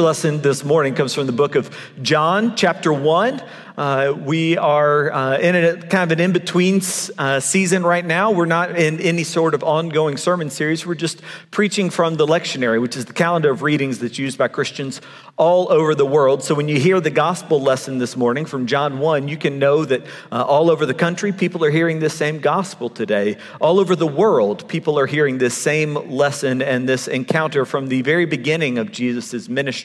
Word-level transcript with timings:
lesson 0.00 0.40
this 0.40 0.64
morning 0.64 0.94
comes 0.94 1.12
from 1.12 1.26
the 1.26 1.32
book 1.32 1.54
of 1.54 1.70
John, 2.00 2.56
chapter 2.56 2.90
1. 2.90 3.42
Uh, 3.76 4.14
we 4.18 4.56
are 4.56 5.12
uh, 5.12 5.38
in 5.38 5.54
a 5.54 5.76
kind 5.76 6.10
of 6.10 6.18
an 6.18 6.20
in 6.20 6.32
between 6.32 6.80
uh, 7.18 7.40
season 7.40 7.82
right 7.82 8.04
now. 8.04 8.30
We're 8.30 8.46
not 8.46 8.78
in 8.78 9.00
any 9.00 9.24
sort 9.24 9.52
of 9.52 9.62
ongoing 9.62 10.16
sermon 10.16 10.48
series. 10.48 10.86
We're 10.86 10.94
just 10.94 11.20
preaching 11.50 11.90
from 11.90 12.16
the 12.16 12.26
lectionary, 12.26 12.80
which 12.80 12.96
is 12.96 13.04
the 13.04 13.12
calendar 13.12 13.50
of 13.50 13.62
readings 13.62 13.98
that's 13.98 14.18
used 14.18 14.38
by 14.38 14.48
Christians 14.48 15.02
all 15.36 15.70
over 15.70 15.94
the 15.94 16.06
world. 16.06 16.42
So 16.42 16.54
when 16.54 16.68
you 16.68 16.78
hear 16.78 17.00
the 17.00 17.10
gospel 17.10 17.60
lesson 17.60 17.98
this 17.98 18.16
morning 18.16 18.44
from 18.46 18.66
John 18.66 18.98
1, 18.98 19.28
you 19.28 19.36
can 19.36 19.58
know 19.58 19.84
that 19.84 20.02
uh, 20.30 20.42
all 20.42 20.70
over 20.70 20.84
the 20.86 20.94
country, 20.94 21.32
people 21.32 21.64
are 21.64 21.70
hearing 21.70 21.98
this 21.98 22.14
same 22.14 22.40
gospel 22.40 22.90
today. 22.90 23.36
All 23.60 23.80
over 23.80 23.96
the 23.96 24.06
world, 24.06 24.68
people 24.68 24.98
are 24.98 25.06
hearing 25.06 25.38
this 25.38 25.56
same 25.56 25.94
lesson 26.10 26.60
and 26.62 26.86
this 26.88 27.08
encounter 27.08 27.64
from 27.64 27.88
the 27.88 28.02
very 28.02 28.26
beginning 28.26 28.76
of 28.76 28.90
Jesus' 28.90 29.48
ministry 29.48 29.81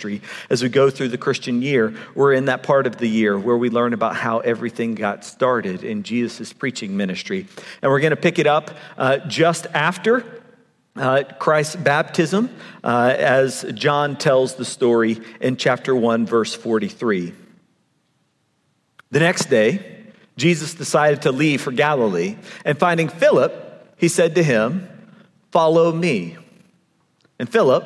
as 0.50 0.64
we 0.64 0.70
go 0.70 0.90
through 0.90 1.10
the 1.10 1.18
Christian 1.18 1.62
year. 1.62 1.94
We're 2.16 2.34
in 2.34 2.46
that 2.46 2.64
part 2.64 2.88
of 2.88 2.98
the 2.98 3.08
year 3.08 3.38
where 3.38 3.58
we 3.58 3.70
learn 3.70 3.94
about 3.94 4.16
how 4.16 4.40
everything 4.40 4.96
got 4.96 5.26
started 5.26 5.84
in 5.84 6.04
Jesus' 6.04 6.54
preaching 6.54 6.96
ministry. 6.96 7.48
And 7.82 7.92
we're 7.92 8.00
going 8.00 8.12
to 8.12 8.16
pick 8.16 8.40
it 8.40 8.48
up 8.48 8.72
uh, 8.98 9.18
just 9.28 9.68
after 9.74 10.26
uh, 10.96 11.24
Christ's 11.40 11.76
baptism, 11.76 12.50
uh, 12.84 13.14
as 13.18 13.66
John 13.74 14.16
tells 14.16 14.56
the 14.56 14.66
story 14.66 15.20
in 15.40 15.58
chapter 15.58 15.96
1, 15.96 16.26
verse 16.26 16.54
43. 16.54 17.34
The 19.12 19.20
next 19.20 19.46
day, 19.46 19.98
Jesus 20.36 20.74
decided 20.74 21.24
to 21.24 21.32
leave 21.32 21.62
for 21.62 21.72
Galilee, 21.72 22.38
and 22.66 22.78
finding 22.78 23.10
Philip, 23.10 23.96
he 23.98 24.08
said 24.08 24.36
to 24.36 24.44
him, 24.44 24.90
Follow 25.52 25.92
me. 25.92 26.38
And 27.40 27.50
Philip, 27.50 27.86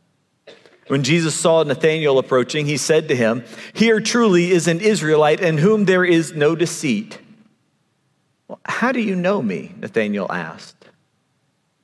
When 0.87 1.03
Jesus 1.03 1.35
saw 1.35 1.63
Nathanael 1.63 2.17
approaching, 2.17 2.65
he 2.65 2.77
said 2.77 3.07
to 3.07 3.15
him, 3.15 3.43
Here 3.73 3.99
truly 3.99 4.51
is 4.51 4.67
an 4.67 4.81
Israelite 4.81 5.39
in 5.39 5.57
whom 5.57 5.85
there 5.85 6.03
is 6.03 6.33
no 6.33 6.55
deceit. 6.55 7.19
Well, 8.47 8.59
how 8.65 8.91
do 8.91 8.99
you 8.99 9.15
know 9.15 9.41
me? 9.41 9.73
Nathanael 9.77 10.29
asked. 10.29 10.81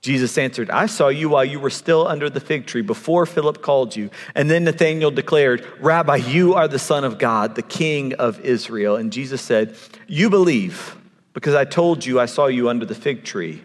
Jesus 0.01 0.37
answered, 0.37 0.69
I 0.69 0.85
saw 0.85 1.09
you 1.09 1.29
while 1.29 1.45
you 1.45 1.59
were 1.59 1.69
still 1.69 2.07
under 2.07 2.29
the 2.29 2.39
fig 2.39 2.65
tree 2.65 2.81
before 2.81 3.25
Philip 3.25 3.61
called 3.61 3.95
you. 3.95 4.09
And 4.35 4.49
then 4.49 4.63
Nathanael 4.63 5.11
declared, 5.11 5.65
Rabbi, 5.79 6.17
you 6.17 6.53
are 6.53 6.67
the 6.67 6.79
Son 6.79 7.03
of 7.03 7.17
God, 7.17 7.55
the 7.55 7.61
King 7.61 8.13
of 8.13 8.39
Israel. 8.41 8.95
And 8.95 9.11
Jesus 9.11 9.41
said, 9.41 9.75
You 10.07 10.29
believe 10.29 10.95
because 11.33 11.55
I 11.55 11.65
told 11.65 12.05
you 12.05 12.19
I 12.19 12.25
saw 12.25 12.47
you 12.47 12.67
under 12.67 12.85
the 12.85 12.95
fig 12.95 13.23
tree. 13.23 13.61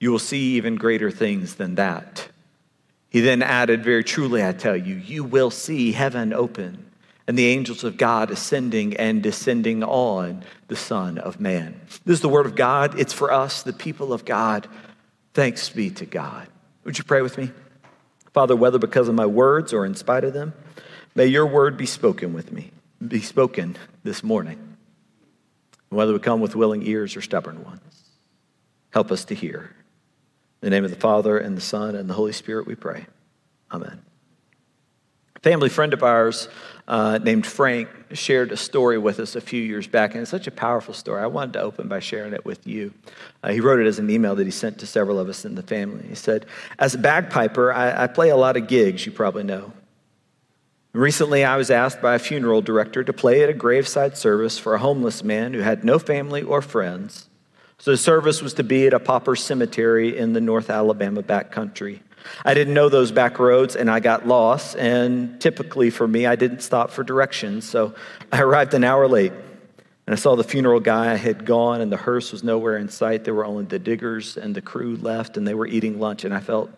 You 0.00 0.10
will 0.10 0.18
see 0.18 0.56
even 0.56 0.76
greater 0.76 1.10
things 1.10 1.54
than 1.56 1.76
that. 1.76 2.28
He 3.12 3.20
then 3.20 3.42
added, 3.42 3.84
Very 3.84 4.02
truly, 4.02 4.42
I 4.42 4.52
tell 4.52 4.74
you, 4.74 4.94
you 4.94 5.22
will 5.22 5.50
see 5.50 5.92
heaven 5.92 6.32
open 6.32 6.90
and 7.28 7.38
the 7.38 7.46
angels 7.46 7.84
of 7.84 7.98
God 7.98 8.30
ascending 8.30 8.96
and 8.96 9.22
descending 9.22 9.84
on 9.84 10.42
the 10.68 10.76
Son 10.76 11.18
of 11.18 11.38
Man. 11.38 11.78
This 12.06 12.14
is 12.14 12.20
the 12.22 12.30
word 12.30 12.46
of 12.46 12.54
God. 12.54 12.98
It's 12.98 13.12
for 13.12 13.30
us, 13.30 13.62
the 13.62 13.74
people 13.74 14.14
of 14.14 14.24
God. 14.24 14.66
Thanks 15.34 15.68
be 15.68 15.90
to 15.90 16.06
God. 16.06 16.48
Would 16.84 16.96
you 16.96 17.04
pray 17.04 17.20
with 17.20 17.36
me? 17.36 17.50
Father, 18.32 18.56
whether 18.56 18.78
because 18.78 19.08
of 19.08 19.14
my 19.14 19.26
words 19.26 19.74
or 19.74 19.84
in 19.84 19.94
spite 19.94 20.24
of 20.24 20.32
them, 20.32 20.54
may 21.14 21.26
your 21.26 21.44
word 21.44 21.76
be 21.76 21.84
spoken 21.84 22.32
with 22.32 22.50
me, 22.50 22.72
be 23.06 23.20
spoken 23.20 23.76
this 24.04 24.24
morning. 24.24 24.58
Whether 25.90 26.14
we 26.14 26.18
come 26.18 26.40
with 26.40 26.56
willing 26.56 26.86
ears 26.86 27.14
or 27.14 27.20
stubborn 27.20 27.62
ones, 27.62 28.04
help 28.90 29.12
us 29.12 29.26
to 29.26 29.34
hear. 29.34 29.76
In 30.62 30.66
the 30.66 30.70
name 30.70 30.84
of 30.84 30.90
the 30.90 30.96
Father, 30.96 31.38
and 31.38 31.56
the 31.56 31.60
Son, 31.60 31.96
and 31.96 32.08
the 32.08 32.14
Holy 32.14 32.32
Spirit, 32.32 32.68
we 32.68 32.76
pray. 32.76 33.06
Amen. 33.72 34.00
A 35.34 35.40
family 35.40 35.68
friend 35.68 35.92
of 35.92 36.04
ours 36.04 36.48
uh, 36.86 37.18
named 37.18 37.44
Frank 37.44 37.88
shared 38.12 38.52
a 38.52 38.56
story 38.56 38.96
with 38.96 39.18
us 39.18 39.34
a 39.34 39.40
few 39.40 39.60
years 39.60 39.88
back, 39.88 40.12
and 40.12 40.22
it's 40.22 40.30
such 40.30 40.46
a 40.46 40.52
powerful 40.52 40.94
story. 40.94 41.20
I 41.20 41.26
wanted 41.26 41.54
to 41.54 41.62
open 41.62 41.88
by 41.88 41.98
sharing 41.98 42.32
it 42.32 42.44
with 42.44 42.64
you. 42.64 42.94
Uh, 43.42 43.50
he 43.50 43.60
wrote 43.60 43.80
it 43.80 43.88
as 43.88 43.98
an 43.98 44.08
email 44.08 44.36
that 44.36 44.44
he 44.44 44.52
sent 44.52 44.78
to 44.78 44.86
several 44.86 45.18
of 45.18 45.28
us 45.28 45.44
in 45.44 45.56
the 45.56 45.64
family. 45.64 46.06
He 46.06 46.14
said, 46.14 46.46
As 46.78 46.94
a 46.94 46.98
bagpiper, 46.98 47.72
I, 47.72 48.04
I 48.04 48.06
play 48.06 48.28
a 48.28 48.36
lot 48.36 48.56
of 48.56 48.68
gigs, 48.68 49.04
you 49.04 49.10
probably 49.10 49.42
know. 49.42 49.72
Recently, 50.92 51.42
I 51.42 51.56
was 51.56 51.72
asked 51.72 52.00
by 52.00 52.14
a 52.14 52.20
funeral 52.20 52.62
director 52.62 53.02
to 53.02 53.12
play 53.12 53.42
at 53.42 53.48
a 53.48 53.54
graveside 53.54 54.16
service 54.16 54.58
for 54.58 54.74
a 54.74 54.78
homeless 54.78 55.24
man 55.24 55.54
who 55.54 55.60
had 55.60 55.82
no 55.82 55.98
family 55.98 56.42
or 56.42 56.62
friends. 56.62 57.28
So 57.82 57.90
the 57.90 57.96
service 57.96 58.40
was 58.40 58.54
to 58.54 58.62
be 58.62 58.86
at 58.86 58.94
a 58.94 59.00
pauper 59.00 59.34
cemetery 59.34 60.16
in 60.16 60.34
the 60.34 60.40
North 60.40 60.70
Alabama 60.70 61.20
backcountry. 61.20 61.98
I 62.44 62.54
didn't 62.54 62.74
know 62.74 62.88
those 62.88 63.10
back 63.10 63.40
roads 63.40 63.74
and 63.74 63.90
I 63.90 63.98
got 63.98 64.24
lost. 64.24 64.76
And 64.76 65.40
typically 65.40 65.90
for 65.90 66.06
me, 66.06 66.24
I 66.24 66.36
didn't 66.36 66.60
stop 66.60 66.92
for 66.92 67.02
directions. 67.02 67.68
So 67.68 67.92
I 68.30 68.40
arrived 68.40 68.72
an 68.74 68.84
hour 68.84 69.08
late 69.08 69.32
and 69.32 70.14
I 70.14 70.14
saw 70.14 70.36
the 70.36 70.44
funeral 70.44 70.78
guy 70.78 71.16
had 71.16 71.44
gone 71.44 71.80
and 71.80 71.90
the 71.90 71.96
hearse 71.96 72.30
was 72.30 72.44
nowhere 72.44 72.76
in 72.76 72.88
sight. 72.88 73.24
There 73.24 73.34
were 73.34 73.44
only 73.44 73.64
the 73.64 73.80
diggers 73.80 74.36
and 74.36 74.54
the 74.54 74.62
crew 74.62 74.94
left 74.94 75.36
and 75.36 75.44
they 75.44 75.54
were 75.54 75.66
eating 75.66 75.98
lunch. 75.98 76.22
And 76.22 76.32
I 76.32 76.38
felt 76.38 76.70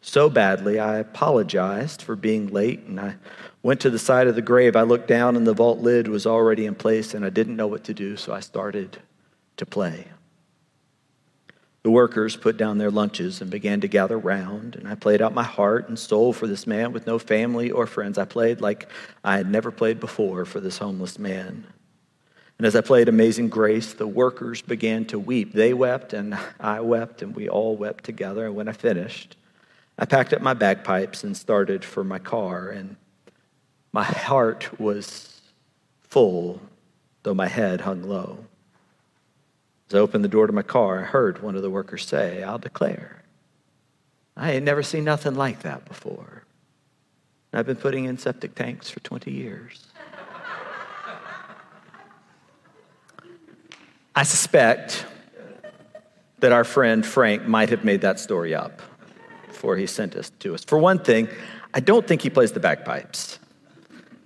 so 0.00 0.28
badly. 0.28 0.80
I 0.80 0.96
apologized 0.96 2.02
for 2.02 2.16
being 2.16 2.48
late 2.48 2.80
and 2.80 2.98
I 2.98 3.14
went 3.62 3.78
to 3.82 3.90
the 3.90 3.98
side 4.00 4.26
of 4.26 4.34
the 4.34 4.42
grave. 4.42 4.74
I 4.74 4.82
looked 4.82 5.06
down 5.06 5.36
and 5.36 5.46
the 5.46 5.54
vault 5.54 5.78
lid 5.78 6.08
was 6.08 6.26
already 6.26 6.66
in 6.66 6.74
place 6.74 7.14
and 7.14 7.24
I 7.24 7.30
didn't 7.30 7.54
know 7.54 7.68
what 7.68 7.84
to 7.84 7.94
do. 7.94 8.16
So 8.16 8.32
I 8.32 8.40
started 8.40 8.98
to 9.58 9.64
play. 9.64 10.08
The 11.84 11.90
workers 11.90 12.36
put 12.36 12.56
down 12.56 12.78
their 12.78 12.90
lunches 12.90 13.40
and 13.40 13.50
began 13.50 13.80
to 13.82 13.88
gather 13.88 14.18
round, 14.18 14.74
and 14.74 14.88
I 14.88 14.94
played 14.94 15.22
out 15.22 15.32
my 15.32 15.44
heart 15.44 15.88
and 15.88 15.98
soul 15.98 16.32
for 16.32 16.46
this 16.46 16.66
man 16.66 16.92
with 16.92 17.06
no 17.06 17.18
family 17.18 17.70
or 17.70 17.86
friends. 17.86 18.18
I 18.18 18.24
played 18.24 18.60
like 18.60 18.90
I 19.22 19.36
had 19.36 19.50
never 19.50 19.70
played 19.70 20.00
before 20.00 20.44
for 20.44 20.60
this 20.60 20.78
homeless 20.78 21.18
man. 21.18 21.64
And 22.58 22.66
as 22.66 22.74
I 22.74 22.80
played 22.80 23.08
Amazing 23.08 23.50
Grace, 23.50 23.92
the 23.92 24.08
workers 24.08 24.60
began 24.60 25.04
to 25.06 25.18
weep. 25.18 25.52
They 25.52 25.72
wept, 25.72 26.12
and 26.12 26.36
I 26.58 26.80
wept, 26.80 27.22
and 27.22 27.34
we 27.34 27.48
all 27.48 27.76
wept 27.76 28.02
together. 28.02 28.46
And 28.46 28.56
when 28.56 28.66
I 28.66 28.72
finished, 28.72 29.36
I 29.96 30.04
packed 30.04 30.32
up 30.32 30.42
my 30.42 30.54
bagpipes 30.54 31.22
and 31.22 31.36
started 31.36 31.84
for 31.84 32.02
my 32.02 32.18
car, 32.18 32.70
and 32.70 32.96
my 33.92 34.02
heart 34.02 34.80
was 34.80 35.40
full, 36.00 36.60
though 37.22 37.34
my 37.34 37.46
head 37.46 37.82
hung 37.82 38.02
low. 38.02 38.44
As 39.88 39.94
I 39.94 39.98
opened 39.98 40.22
the 40.22 40.28
door 40.28 40.46
to 40.46 40.52
my 40.52 40.62
car, 40.62 41.00
I 41.00 41.04
heard 41.04 41.42
one 41.42 41.56
of 41.56 41.62
the 41.62 41.70
workers 41.70 42.06
say, 42.06 42.42
I'll 42.42 42.58
declare. 42.58 43.22
I 44.36 44.50
had 44.50 44.62
never 44.62 44.82
seen 44.82 45.04
nothing 45.04 45.34
like 45.34 45.62
that 45.62 45.86
before. 45.86 46.44
I've 47.52 47.66
been 47.66 47.76
putting 47.76 48.04
in 48.04 48.18
septic 48.18 48.54
tanks 48.54 48.90
for 48.90 49.00
20 49.00 49.32
years. 49.32 49.86
I 54.14 54.22
suspect 54.24 55.06
that 56.40 56.52
our 56.52 56.64
friend 56.64 57.04
Frank 57.06 57.46
might 57.46 57.70
have 57.70 57.84
made 57.84 58.02
that 58.02 58.20
story 58.20 58.54
up 58.54 58.82
before 59.46 59.76
he 59.76 59.86
sent 59.86 60.14
us 60.16 60.30
to 60.40 60.54
us. 60.54 60.64
For 60.64 60.76
one 60.76 60.98
thing, 60.98 61.28
I 61.72 61.80
don't 61.80 62.06
think 62.06 62.22
he 62.22 62.30
plays 62.30 62.52
the 62.52 62.60
bagpipes. 62.60 63.37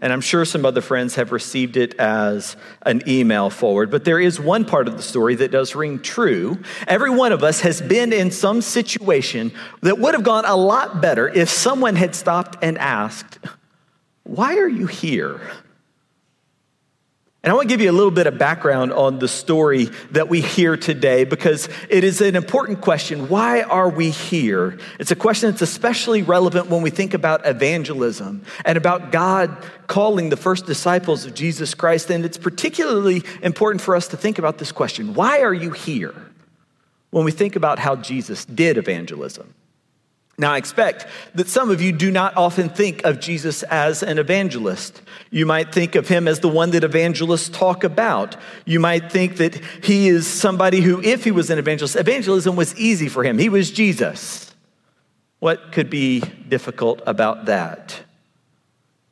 And 0.02 0.12
I'm 0.12 0.20
sure 0.20 0.44
some 0.44 0.66
other 0.66 0.80
friends 0.80 1.14
have 1.14 1.30
received 1.30 1.76
it 1.76 1.94
as 1.94 2.56
an 2.82 3.02
email 3.08 3.48
forward. 3.50 3.90
But 3.90 4.04
there 4.04 4.18
is 4.18 4.40
one 4.40 4.64
part 4.64 4.88
of 4.88 4.96
the 4.96 5.02
story 5.02 5.36
that 5.36 5.52
does 5.52 5.76
ring 5.76 6.00
true. 6.00 6.58
Every 6.88 7.10
one 7.10 7.30
of 7.30 7.44
us 7.44 7.60
has 7.60 7.80
been 7.80 8.12
in 8.12 8.32
some 8.32 8.60
situation 8.62 9.52
that 9.80 10.00
would 10.00 10.14
have 10.14 10.24
gone 10.24 10.44
a 10.44 10.56
lot 10.56 11.00
better 11.00 11.28
if 11.28 11.48
someone 11.48 11.94
had 11.94 12.16
stopped 12.16 12.58
and 12.62 12.76
asked, 12.78 13.38
Why 14.24 14.56
are 14.58 14.68
you 14.68 14.88
here? 14.88 15.40
And 17.44 17.50
I 17.50 17.54
want 17.54 17.68
to 17.68 17.74
give 17.74 17.80
you 17.80 17.90
a 17.90 17.92
little 17.92 18.12
bit 18.12 18.28
of 18.28 18.38
background 18.38 18.92
on 18.92 19.18
the 19.18 19.26
story 19.26 19.86
that 20.12 20.28
we 20.28 20.40
hear 20.40 20.76
today 20.76 21.24
because 21.24 21.68
it 21.90 22.04
is 22.04 22.20
an 22.20 22.36
important 22.36 22.80
question. 22.80 23.28
Why 23.28 23.62
are 23.62 23.88
we 23.88 24.10
here? 24.10 24.78
It's 25.00 25.10
a 25.10 25.16
question 25.16 25.50
that's 25.50 25.62
especially 25.62 26.22
relevant 26.22 26.68
when 26.68 26.82
we 26.82 26.90
think 26.90 27.14
about 27.14 27.44
evangelism 27.44 28.42
and 28.64 28.78
about 28.78 29.10
God 29.10 29.56
calling 29.88 30.28
the 30.28 30.36
first 30.36 30.66
disciples 30.66 31.26
of 31.26 31.34
Jesus 31.34 31.74
Christ. 31.74 32.10
And 32.10 32.24
it's 32.24 32.38
particularly 32.38 33.24
important 33.42 33.82
for 33.82 33.96
us 33.96 34.06
to 34.08 34.16
think 34.16 34.38
about 34.38 34.58
this 34.58 34.70
question 34.70 35.12
Why 35.14 35.40
are 35.40 35.54
you 35.54 35.72
here? 35.72 36.14
When 37.10 37.24
we 37.24 37.32
think 37.32 37.56
about 37.56 37.80
how 37.80 37.96
Jesus 37.96 38.44
did 38.44 38.78
evangelism. 38.78 39.52
Now, 40.38 40.52
I 40.52 40.56
expect 40.56 41.06
that 41.34 41.48
some 41.48 41.70
of 41.70 41.82
you 41.82 41.92
do 41.92 42.10
not 42.10 42.36
often 42.36 42.70
think 42.70 43.04
of 43.04 43.20
Jesus 43.20 43.62
as 43.64 44.02
an 44.02 44.18
evangelist. 44.18 45.02
You 45.30 45.44
might 45.44 45.72
think 45.72 45.94
of 45.94 46.08
him 46.08 46.26
as 46.26 46.40
the 46.40 46.48
one 46.48 46.70
that 46.70 46.84
evangelists 46.84 47.50
talk 47.50 47.84
about. 47.84 48.36
You 48.64 48.80
might 48.80 49.12
think 49.12 49.36
that 49.36 49.54
he 49.84 50.08
is 50.08 50.26
somebody 50.26 50.80
who, 50.80 51.02
if 51.02 51.22
he 51.22 51.30
was 51.30 51.50
an 51.50 51.58
evangelist, 51.58 51.96
evangelism 51.96 52.56
was 52.56 52.74
easy 52.76 53.08
for 53.08 53.22
him. 53.22 53.38
He 53.38 53.50
was 53.50 53.70
Jesus. 53.70 54.54
What 55.38 55.70
could 55.70 55.90
be 55.90 56.20
difficult 56.20 57.02
about 57.06 57.44
that? 57.46 58.02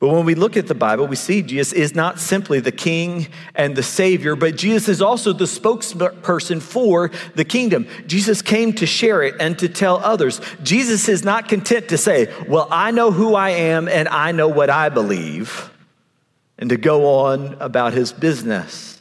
But 0.00 0.08
when 0.08 0.24
we 0.24 0.34
look 0.34 0.56
at 0.56 0.66
the 0.66 0.74
Bible, 0.74 1.06
we 1.06 1.14
see 1.14 1.42
Jesus 1.42 1.74
is 1.74 1.94
not 1.94 2.18
simply 2.18 2.58
the 2.58 2.72
king 2.72 3.28
and 3.54 3.76
the 3.76 3.82
savior, 3.82 4.34
but 4.34 4.56
Jesus 4.56 4.88
is 4.88 5.02
also 5.02 5.34
the 5.34 5.44
spokesperson 5.44 6.62
for 6.62 7.10
the 7.34 7.44
kingdom. 7.44 7.86
Jesus 8.06 8.40
came 8.40 8.72
to 8.74 8.86
share 8.86 9.22
it 9.22 9.34
and 9.38 9.58
to 9.58 9.68
tell 9.68 9.98
others. 9.98 10.40
Jesus 10.62 11.06
is 11.06 11.22
not 11.22 11.48
content 11.48 11.90
to 11.90 11.98
say, 11.98 12.32
Well, 12.48 12.66
I 12.70 12.92
know 12.92 13.12
who 13.12 13.34
I 13.34 13.50
am 13.50 13.88
and 13.88 14.08
I 14.08 14.32
know 14.32 14.48
what 14.48 14.70
I 14.70 14.88
believe, 14.88 15.70
and 16.58 16.70
to 16.70 16.78
go 16.78 17.26
on 17.26 17.58
about 17.60 17.92
his 17.92 18.10
business. 18.10 18.98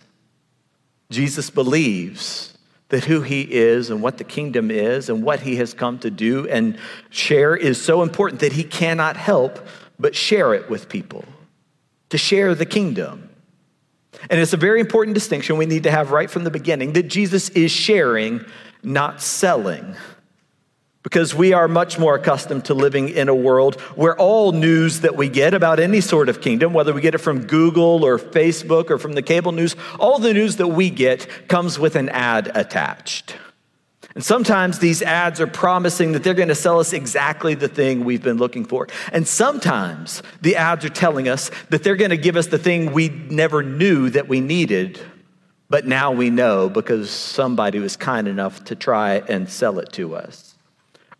Jesus 1.12 1.50
believes 1.50 2.58
that 2.90 3.06
who 3.06 3.22
he 3.22 3.42
is 3.42 3.90
and 3.90 4.02
what 4.02 4.18
the 4.18 4.24
kingdom 4.26 4.70
is 4.70 5.08
and 5.08 5.24
what 5.24 5.40
he 5.40 5.56
has 5.56 5.74
come 5.74 5.98
to 6.00 6.12
do 6.12 6.46
and 6.50 6.78
share 7.10 7.56
is 7.56 7.82
so 7.82 8.02
important 8.02 8.42
that 8.42 8.52
he 8.52 8.66
cannot 8.66 9.16
help 9.16 9.66
but 10.00 10.16
share 10.16 10.54
it 10.54 10.70
with 10.70 10.90
people, 10.90 11.26
to 12.10 12.18
share 12.18 12.56
the 12.56 12.66
kingdom. 12.66 13.30
And 14.30 14.40
it's 14.40 14.54
a 14.54 14.58
very 14.58 14.80
important 14.80 15.14
distinction 15.14 15.58
we 15.58 15.66
need 15.66 15.84
to 15.84 15.92
have 15.92 16.12
right 16.12 16.30
from 16.30 16.44
the 16.44 16.52
beginning 16.52 16.94
that 16.94 17.04
Jesus 17.04 17.50
is 17.50 17.72
sharing, 17.72 18.44
not 18.84 19.22
selling. 19.22 19.96
Because 21.02 21.34
we 21.34 21.54
are 21.54 21.68
much 21.68 21.98
more 21.98 22.16
accustomed 22.16 22.66
to 22.66 22.74
living 22.74 23.08
in 23.08 23.30
a 23.30 23.36
world 23.36 23.80
where 23.96 24.18
all 24.18 24.52
news 24.52 25.00
that 25.02 25.16
we 25.16 25.30
get 25.30 25.54
about 25.54 25.80
any 25.80 26.02
sort 26.02 26.28
of 26.28 26.42
kingdom, 26.42 26.74
whether 26.74 26.94
we 26.94 27.00
get 27.00 27.16
it 27.16 27.20
from 27.20 27.48
Google 27.48 28.04
or 28.04 28.20
Facebook 28.20 28.90
or 28.90 28.98
from 28.98 29.14
the 29.14 29.22
cable 29.22 29.54
news, 29.54 29.76
all 29.98 30.20
the 30.20 30.34
news 30.34 30.58
that 30.58 30.68
we 30.68 30.90
get 30.90 31.48
comes 31.48 31.80
with 31.80 31.96
an 31.96 32.10
ad 32.10 32.52
attached. 32.54 33.36
And 34.20 34.24
sometimes 34.26 34.80
these 34.80 35.02
ads 35.02 35.40
are 35.40 35.48
promising 35.48 36.12
that 36.12 36.26
they're 36.26 36.34
going 36.34 36.50
to 36.50 36.54
sell 36.54 36.82
us 36.82 36.92
exactly 36.92 37.56
the 37.56 37.70
thing 37.70 38.04
we've 38.04 38.22
been 38.22 38.36
looking 38.36 38.66
for. 38.66 38.90
And 39.14 39.26
sometimes 39.26 40.22
the 40.42 40.58
ads 40.58 40.84
are 40.84 40.90
telling 40.90 41.30
us 41.30 41.52
that 41.70 41.84
they're 41.84 41.96
going 41.96 42.10
to 42.10 42.18
give 42.18 42.36
us 42.36 42.48
the 42.48 42.58
thing 42.58 42.92
we 42.92 43.08
never 43.08 43.64
knew 43.64 44.10
that 44.10 44.28
we 44.28 44.42
needed, 44.42 45.00
but 45.70 45.88
now 45.88 46.12
we 46.12 46.30
know 46.30 46.68
because 46.68 47.10
somebody 47.10 47.80
was 47.80 47.96
kind 47.96 48.28
enough 48.28 48.62
to 48.66 48.76
try 48.76 49.24
and 49.30 49.50
sell 49.50 49.80
it 49.80 49.94
to 49.94 50.18
us. 50.18 50.58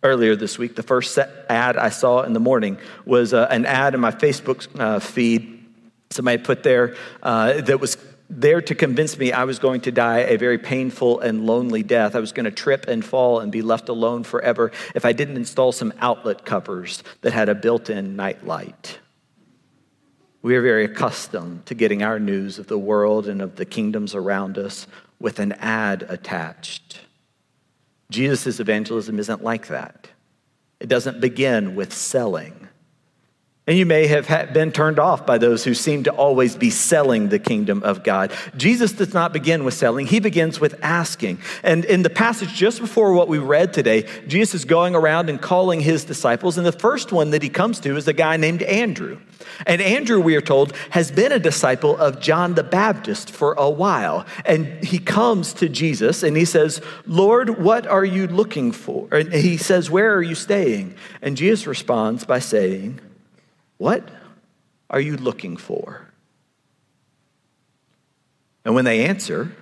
Earlier 0.02 0.36
this 0.36 0.58
week, 0.58 0.76
the 0.76 0.82
first 0.82 1.16
ad 1.16 1.78
I 1.78 1.88
saw 1.88 2.24
in 2.24 2.34
the 2.34 2.38
morning 2.38 2.76
was 3.06 3.32
uh, 3.32 3.46
an 3.50 3.64
ad 3.64 3.94
in 3.94 4.00
my 4.00 4.10
Facebook 4.10 4.68
uh, 4.78 4.98
feed. 4.98 5.64
Somebody 6.10 6.42
put 6.42 6.64
there 6.64 6.96
uh, 7.22 7.62
that 7.62 7.80
was 7.80 7.96
there 8.30 8.60
to 8.62 8.74
convince 8.76 9.18
me 9.18 9.32
I 9.32 9.44
was 9.44 9.58
going 9.58 9.80
to 9.82 9.92
die 9.92 10.20
a 10.20 10.38
very 10.38 10.56
painful 10.56 11.18
and 11.20 11.44
lonely 11.44 11.82
death. 11.82 12.14
I 12.14 12.20
was 12.20 12.30
going 12.30 12.44
to 12.44 12.52
trip 12.52 12.86
and 12.86 13.04
fall 13.04 13.40
and 13.40 13.50
be 13.50 13.60
left 13.60 13.88
alone 13.88 14.22
forever 14.22 14.70
if 14.94 15.04
I 15.04 15.12
didn't 15.12 15.36
install 15.36 15.72
some 15.72 15.92
outlet 15.98 16.44
covers 16.44 17.02
that 17.22 17.32
had 17.32 17.48
a 17.48 17.54
built 17.54 17.90
in 17.90 18.14
night 18.14 18.46
light. 18.46 19.00
We 20.42 20.54
are 20.54 20.62
very 20.62 20.84
accustomed 20.84 21.66
to 21.66 21.74
getting 21.74 22.02
our 22.02 22.18
news 22.18 22.58
of 22.58 22.68
the 22.68 22.78
world 22.78 23.26
and 23.26 23.42
of 23.42 23.56
the 23.56 23.66
kingdoms 23.66 24.14
around 24.14 24.56
us 24.56 24.86
with 25.18 25.38
an 25.38 25.52
ad 25.52 26.06
attached. 26.08 27.00
Jesus' 28.10 28.58
evangelism 28.58 29.18
isn't 29.18 29.44
like 29.44 29.66
that. 29.66 30.08
It 30.78 30.88
doesn't 30.88 31.20
begin 31.20 31.74
with 31.74 31.92
selling. 31.92 32.68
And 33.66 33.78
you 33.78 33.86
may 33.86 34.06
have 34.06 34.26
been 34.52 34.72
turned 34.72 34.98
off 34.98 35.26
by 35.26 35.38
those 35.38 35.62
who 35.62 35.74
seem 35.74 36.02
to 36.04 36.10
always 36.10 36.56
be 36.56 36.70
selling 36.70 37.28
the 37.28 37.38
kingdom 37.38 37.82
of 37.84 38.02
God. 38.02 38.32
Jesus 38.56 38.92
does 38.92 39.12
not 39.14 39.32
begin 39.32 39.64
with 39.64 39.74
selling, 39.74 40.06
he 40.06 40.18
begins 40.18 40.58
with 40.58 40.78
asking. 40.82 41.38
And 41.62 41.84
in 41.84 42.02
the 42.02 42.10
passage 42.10 42.52
just 42.54 42.80
before 42.80 43.12
what 43.12 43.28
we 43.28 43.38
read 43.38 43.72
today, 43.72 44.08
Jesus 44.26 44.54
is 44.54 44.64
going 44.64 44.94
around 44.94 45.28
and 45.28 45.40
calling 45.40 45.80
his 45.80 46.04
disciples. 46.04 46.56
And 46.56 46.66
the 46.66 46.72
first 46.72 47.12
one 47.12 47.30
that 47.30 47.42
he 47.42 47.50
comes 47.50 47.78
to 47.80 47.96
is 47.96 48.08
a 48.08 48.12
guy 48.12 48.38
named 48.38 48.62
Andrew. 48.62 49.20
And 49.66 49.82
Andrew, 49.82 50.20
we 50.20 50.36
are 50.36 50.40
told, 50.40 50.74
has 50.90 51.10
been 51.10 51.30
a 51.30 51.38
disciple 51.38 51.96
of 51.96 52.18
John 52.18 52.54
the 52.54 52.64
Baptist 52.64 53.30
for 53.30 53.52
a 53.52 53.68
while. 53.68 54.24
And 54.46 54.82
he 54.82 54.98
comes 54.98 55.52
to 55.54 55.68
Jesus 55.68 56.22
and 56.22 56.36
he 56.36 56.46
says, 56.46 56.80
Lord, 57.06 57.62
what 57.62 57.86
are 57.86 58.04
you 58.04 58.26
looking 58.26 58.72
for? 58.72 59.06
And 59.12 59.32
he 59.32 59.58
says, 59.58 59.90
Where 59.90 60.14
are 60.14 60.22
you 60.22 60.34
staying? 60.34 60.94
And 61.20 61.36
Jesus 61.36 61.66
responds 61.66 62.24
by 62.24 62.38
saying, 62.38 63.00
what 63.80 64.06
are 64.90 65.00
you 65.00 65.16
looking 65.16 65.56
for? 65.56 66.06
And 68.62 68.74
when 68.74 68.84
they 68.84 69.06
answer, 69.06 69.56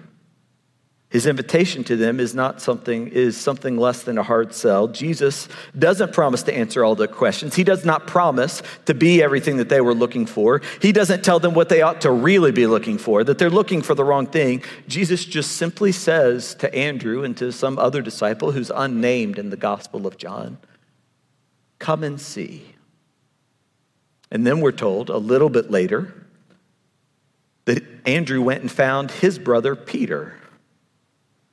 his 1.09 1.25
invitation 1.25 1.85
to 1.85 1.95
them 1.95 2.19
is 2.19 2.35
not 2.35 2.61
something 2.61 3.07
is 3.07 3.37
something 3.37 3.77
less 3.77 4.03
than 4.03 4.19
a 4.19 4.25
hard 4.25 4.53
sell. 4.53 4.89
Jesus 4.89 5.47
doesn't 5.79 6.13
promise 6.13 6.43
to 6.43 6.53
answer 6.53 6.85
all 6.85 6.97
the 6.97 7.07
questions. 7.07 7.55
He 7.55 7.63
does 7.63 7.85
not 7.85 8.09
promise 8.09 8.61
to 8.87 8.93
be 8.93 9.23
everything 9.23 9.59
that 9.59 9.69
they 9.69 9.81
were 9.81 9.95
looking 9.95 10.27
for. 10.27 10.63
He 10.83 10.91
doesn't 10.91 11.23
tell 11.23 11.39
them 11.39 11.55
what 11.55 11.69
they 11.69 11.83
ought 11.83 12.01
to 12.01 12.11
really 12.11 12.51
be 12.51 12.67
looking 12.67 12.99
for, 12.99 13.23
that 13.23 13.39
they're 13.39 13.49
looking 13.49 13.83
for 13.83 13.95
the 13.95 14.05
wrong 14.05 14.27
thing. 14.27 14.65
Jesus 14.89 15.25
just 15.25 15.53
simply 15.53 15.93
says 15.93 16.57
to 16.57 16.75
Andrew 16.75 17.23
and 17.23 17.37
to 17.37 17.53
some 17.53 17.79
other 17.79 18.03
disciple 18.03 18.51
who's 18.51 18.73
unnamed 18.75 19.39
in 19.39 19.51
the 19.51 19.57
Gospel 19.57 20.09
of 20.09 20.17
John, 20.17 20.59
"Come 21.79 22.03
and 22.03 22.21
see." 22.21 22.75
And 24.31 24.47
then 24.47 24.61
we're 24.61 24.73
told 24.73 25.11
a 25.11 25.17
little 25.17 25.49
bit 25.49 25.71
later 25.71 26.15
that 27.65 27.85
Andrew 28.07 28.43
went 28.43 28.63
and 28.63 28.71
found 28.71 29.11
his 29.11 29.39
brother 29.39 29.75
Peter. 29.75 30.35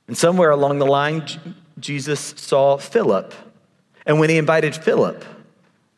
And 0.08 0.16
somewhere 0.16 0.50
along 0.50 0.78
the 0.78 0.86
line, 0.86 1.26
Jesus 1.78 2.34
saw 2.36 2.76
Philip. 2.76 3.34
And 4.06 4.20
when 4.20 4.30
he 4.30 4.38
invited 4.38 4.74
Philip, 4.74 5.24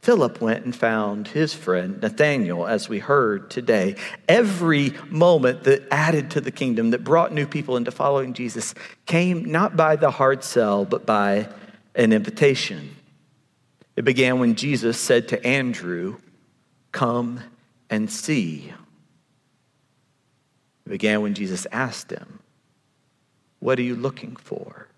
Philip 0.00 0.40
went 0.40 0.64
and 0.64 0.74
found 0.74 1.28
his 1.28 1.52
friend 1.52 2.00
Nathanael, 2.00 2.66
as 2.66 2.88
we 2.88 3.00
heard 3.00 3.50
today. 3.50 3.96
Every 4.28 4.94
moment 5.10 5.64
that 5.64 5.86
added 5.90 6.30
to 6.30 6.40
the 6.40 6.52
kingdom, 6.52 6.90
that 6.90 7.04
brought 7.04 7.32
new 7.32 7.46
people 7.46 7.76
into 7.76 7.90
following 7.90 8.32
Jesus, 8.32 8.74
came 9.06 9.44
not 9.44 9.76
by 9.76 9.96
the 9.96 10.10
hard 10.10 10.44
sell, 10.44 10.84
but 10.84 11.04
by 11.04 11.48
an 11.94 12.12
invitation. 12.12 12.96
It 13.96 14.04
began 14.04 14.38
when 14.38 14.54
Jesus 14.54 14.98
said 14.98 15.28
to 15.28 15.46
Andrew, 15.46 16.18
Come 16.92 17.40
and 17.90 18.10
see. 18.10 18.72
It 20.86 20.90
began 20.90 21.22
when 21.22 21.34
Jesus 21.34 21.66
asked 21.70 22.10
him, 22.10 22.40
What 23.60 23.78
are 23.78 23.82
you 23.82 23.94
looking 23.94 24.36
for? 24.36 24.88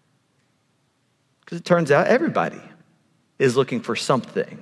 Because 1.40 1.58
it 1.58 1.64
turns 1.64 1.91
out 1.91 2.06
everybody 2.06 2.60
is 3.38 3.56
looking 3.56 3.81
for 3.81 3.96
something, 3.96 4.58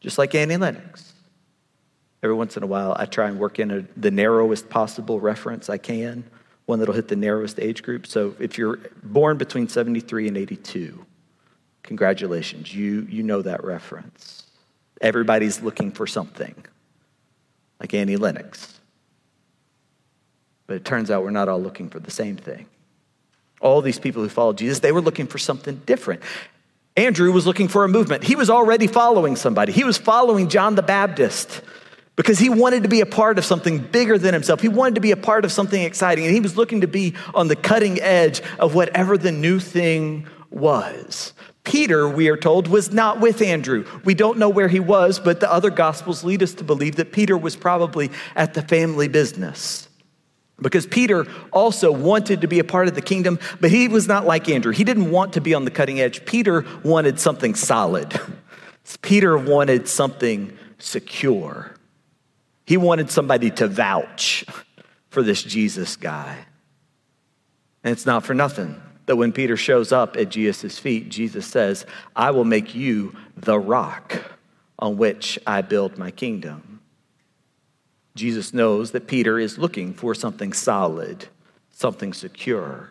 just 0.00 0.18
like 0.18 0.34
Annie 0.34 0.56
Lennox. 0.56 1.14
Every 2.22 2.36
once 2.36 2.56
in 2.56 2.62
a 2.62 2.66
while, 2.66 2.94
I 2.98 3.06
try 3.06 3.28
and 3.28 3.38
work 3.38 3.58
in 3.58 3.70
a, 3.70 3.84
the 3.96 4.10
narrowest 4.10 4.68
possible 4.68 5.20
reference 5.20 5.70
I 5.70 5.78
can, 5.78 6.24
one 6.66 6.78
that'll 6.78 6.94
hit 6.94 7.08
the 7.08 7.16
narrowest 7.16 7.58
age 7.58 7.82
group. 7.82 8.06
So 8.06 8.34
if 8.38 8.58
you're 8.58 8.78
born 9.02 9.38
between 9.38 9.68
73 9.68 10.28
and 10.28 10.36
82, 10.36 11.06
congratulations, 11.82 12.74
you, 12.74 13.06
you 13.08 13.22
know 13.22 13.40
that 13.40 13.64
reference. 13.64 14.49
Everybody's 15.00 15.62
looking 15.62 15.92
for 15.92 16.06
something, 16.06 16.54
like 17.78 17.94
Annie 17.94 18.16
Lennox. 18.16 18.80
But 20.66 20.76
it 20.76 20.84
turns 20.84 21.10
out 21.10 21.22
we're 21.22 21.30
not 21.30 21.48
all 21.48 21.60
looking 21.60 21.88
for 21.88 21.98
the 21.98 22.10
same 22.10 22.36
thing. 22.36 22.66
All 23.60 23.82
these 23.82 23.98
people 23.98 24.22
who 24.22 24.28
followed 24.28 24.58
Jesus, 24.58 24.80
they 24.80 24.92
were 24.92 25.00
looking 25.00 25.26
for 25.26 25.38
something 25.38 25.82
different. 25.86 26.22
Andrew 26.96 27.32
was 27.32 27.46
looking 27.46 27.68
for 27.68 27.84
a 27.84 27.88
movement. 27.88 28.24
He 28.24 28.36
was 28.36 28.50
already 28.50 28.86
following 28.86 29.36
somebody. 29.36 29.72
He 29.72 29.84
was 29.84 29.96
following 29.96 30.48
John 30.48 30.74
the 30.74 30.82
Baptist 30.82 31.62
because 32.16 32.38
he 32.38 32.50
wanted 32.50 32.82
to 32.82 32.88
be 32.88 33.00
a 33.00 33.06
part 33.06 33.38
of 33.38 33.44
something 33.44 33.78
bigger 33.78 34.18
than 34.18 34.34
himself. 34.34 34.60
He 34.60 34.68
wanted 34.68 34.96
to 34.96 35.00
be 35.00 35.10
a 35.10 35.16
part 35.16 35.44
of 35.44 35.52
something 35.52 35.82
exciting, 35.82 36.26
and 36.26 36.34
he 36.34 36.40
was 36.40 36.56
looking 36.56 36.82
to 36.82 36.86
be 36.86 37.14
on 37.34 37.48
the 37.48 37.56
cutting 37.56 38.00
edge 38.00 38.42
of 38.58 38.74
whatever 38.74 39.16
the 39.16 39.32
new 39.32 39.58
thing 39.58 40.26
was. 40.50 41.32
Peter, 41.64 42.08
we 42.08 42.28
are 42.28 42.36
told, 42.36 42.68
was 42.68 42.92
not 42.92 43.20
with 43.20 43.42
Andrew. 43.42 43.86
We 44.04 44.14
don't 44.14 44.38
know 44.38 44.48
where 44.48 44.68
he 44.68 44.80
was, 44.80 45.18
but 45.18 45.40
the 45.40 45.52
other 45.52 45.70
gospels 45.70 46.24
lead 46.24 46.42
us 46.42 46.54
to 46.54 46.64
believe 46.64 46.96
that 46.96 47.12
Peter 47.12 47.36
was 47.36 47.54
probably 47.54 48.10
at 48.34 48.54
the 48.54 48.62
family 48.62 49.08
business. 49.08 49.88
Because 50.60 50.86
Peter 50.86 51.26
also 51.52 51.90
wanted 51.90 52.42
to 52.42 52.46
be 52.46 52.58
a 52.58 52.64
part 52.64 52.88
of 52.88 52.94
the 52.94 53.02
kingdom, 53.02 53.38
but 53.60 53.70
he 53.70 53.88
was 53.88 54.06
not 54.06 54.26
like 54.26 54.48
Andrew. 54.48 54.72
He 54.72 54.84
didn't 54.84 55.10
want 55.10 55.34
to 55.34 55.40
be 55.40 55.54
on 55.54 55.64
the 55.64 55.70
cutting 55.70 56.00
edge. 56.00 56.24
Peter 56.24 56.64
wanted 56.82 57.18
something 57.18 57.54
solid. 57.54 58.18
Peter 59.02 59.36
wanted 59.38 59.88
something 59.88 60.56
secure. 60.78 61.74
He 62.66 62.76
wanted 62.76 63.10
somebody 63.10 63.50
to 63.52 63.68
vouch 63.68 64.44
for 65.10 65.22
this 65.22 65.42
Jesus 65.42 65.96
guy. 65.96 66.46
And 67.84 67.92
it's 67.92 68.06
not 68.06 68.24
for 68.24 68.34
nothing 68.34 68.80
that 69.10 69.16
when 69.16 69.32
Peter 69.32 69.56
shows 69.56 69.90
up 69.90 70.16
at 70.16 70.28
Jesus' 70.28 70.78
feet, 70.78 71.08
Jesus 71.08 71.44
says, 71.44 71.84
I 72.14 72.30
will 72.30 72.44
make 72.44 72.76
you 72.76 73.16
the 73.36 73.58
rock 73.58 74.22
on 74.78 74.98
which 74.98 75.36
I 75.44 75.62
build 75.62 75.98
my 75.98 76.12
kingdom. 76.12 76.80
Jesus 78.14 78.54
knows 78.54 78.92
that 78.92 79.08
Peter 79.08 79.36
is 79.36 79.58
looking 79.58 79.94
for 79.94 80.14
something 80.14 80.52
solid, 80.52 81.26
something 81.72 82.12
secure. 82.12 82.88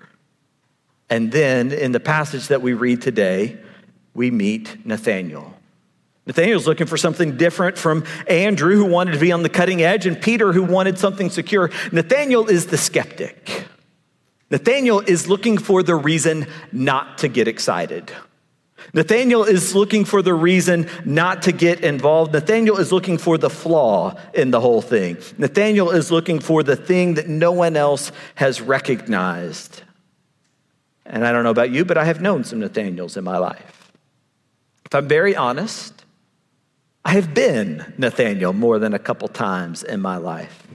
And 1.10 1.32
then 1.32 1.72
in 1.72 1.94
the 1.94 2.02
passage 2.02 2.50
that 2.50 2.62
we 2.62 2.74
read 2.74 3.02
today, 3.02 3.58
we 4.14 4.30
meet 4.30 4.86
Nathanael. 4.86 5.54
Nathanael's 6.26 6.68
looking 6.68 6.88
for 6.88 6.98
something 6.98 7.38
different 7.38 7.78
from 7.78 8.04
Andrew, 8.28 8.76
who 8.76 8.84
wanted 8.84 9.14
to 9.14 9.20
be 9.20 9.32
on 9.32 9.42
the 9.42 9.48
cutting 9.48 9.82
edge, 9.82 10.06
and 10.06 10.22
Peter, 10.22 10.52
who 10.52 10.64
wanted 10.64 11.00
something 11.00 11.30
secure. 11.30 11.72
Nathanael 11.94 12.50
is 12.50 12.66
the 12.66 12.78
skeptic. 12.78 13.69
Nathanael 14.52 15.00
is 15.02 15.28
looking 15.28 15.58
for 15.58 15.84
the 15.84 15.96
reason 15.96 16.48
not 16.72 17.20
to 17.20 17.28
get 17.28 17.48
excited. 17.48 18.12
Nathanael 18.94 19.44
is 19.44 19.76
looking 19.76 20.06
for 20.06 20.22
the 20.22 20.34
reason 20.34 20.88
not 21.06 21.44
to 21.44 21.52
get 21.52 21.82
involved. 21.82 22.34
Nathanael 22.34 22.78
is 22.78 22.92
looking 22.92 23.18
for 23.18 23.38
the 23.38 23.50
flaw 23.50 24.16
in 24.34 24.52
the 24.52 24.60
whole 24.60 24.82
thing. 24.82 25.18
Nathanael 25.38 25.92
is 25.92 26.12
looking 26.12 26.40
for 26.40 26.64
the 26.64 26.76
thing 26.76 27.16
that 27.16 27.28
no 27.28 27.52
one 27.52 27.76
else 27.76 28.12
has 28.36 28.62
recognized. 28.62 29.84
And 31.06 31.26
I 31.26 31.32
don't 31.32 31.44
know 31.44 31.52
about 31.52 31.72
you, 31.72 31.86
but 31.86 31.98
I 31.98 32.06
have 32.06 32.22
known 32.22 32.44
some 32.44 32.60
Nathanaels 32.60 33.18
in 33.18 33.24
my 33.24 33.38
life. 33.38 33.92
If 34.86 34.96
I'm 34.96 35.08
very 35.08 35.36
honest, 35.36 36.06
I 37.06 37.12
have 37.12 37.34
been 37.34 37.94
Nathanael 37.98 38.54
more 38.54 38.80
than 38.80 38.94
a 38.94 39.00
couple 39.00 39.28
times 39.28 39.84
in 39.84 40.02
my 40.02 40.18
life. 40.18 40.68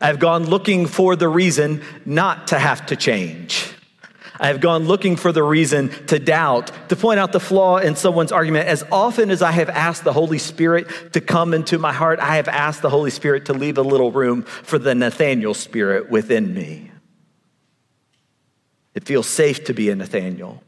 I've 0.00 0.18
gone 0.18 0.44
looking 0.44 0.86
for 0.86 1.16
the 1.16 1.28
reason 1.28 1.82
not 2.04 2.48
to 2.48 2.58
have 2.58 2.86
to 2.86 2.96
change. 2.96 3.72
I 4.38 4.48
have 4.48 4.60
gone 4.60 4.84
looking 4.84 5.16
for 5.16 5.30
the 5.30 5.42
reason 5.42 5.90
to 6.06 6.18
doubt, 6.18 6.72
to 6.88 6.96
point 6.96 7.20
out 7.20 7.32
the 7.32 7.40
flaw 7.40 7.78
in 7.78 7.94
someone's 7.94 8.32
argument. 8.32 8.66
As 8.66 8.82
often 8.90 9.30
as 9.30 9.42
I 9.42 9.52
have 9.52 9.70
asked 9.70 10.02
the 10.02 10.12
Holy 10.12 10.38
Spirit 10.38 11.12
to 11.12 11.20
come 11.20 11.54
into 11.54 11.78
my 11.78 11.92
heart, 11.92 12.18
I 12.18 12.36
have 12.36 12.48
asked 12.48 12.82
the 12.82 12.90
Holy 12.90 13.10
Spirit 13.10 13.46
to 13.46 13.52
leave 13.52 13.78
a 13.78 13.82
little 13.82 14.10
room 14.10 14.42
for 14.42 14.78
the 14.78 14.94
Nathaniel 14.94 15.54
spirit 15.54 16.10
within 16.10 16.52
me. 16.52 16.90
It 18.94 19.04
feels 19.04 19.28
safe 19.28 19.64
to 19.64 19.74
be 19.74 19.90
a 19.90 19.94
Nathaniel 19.94 20.62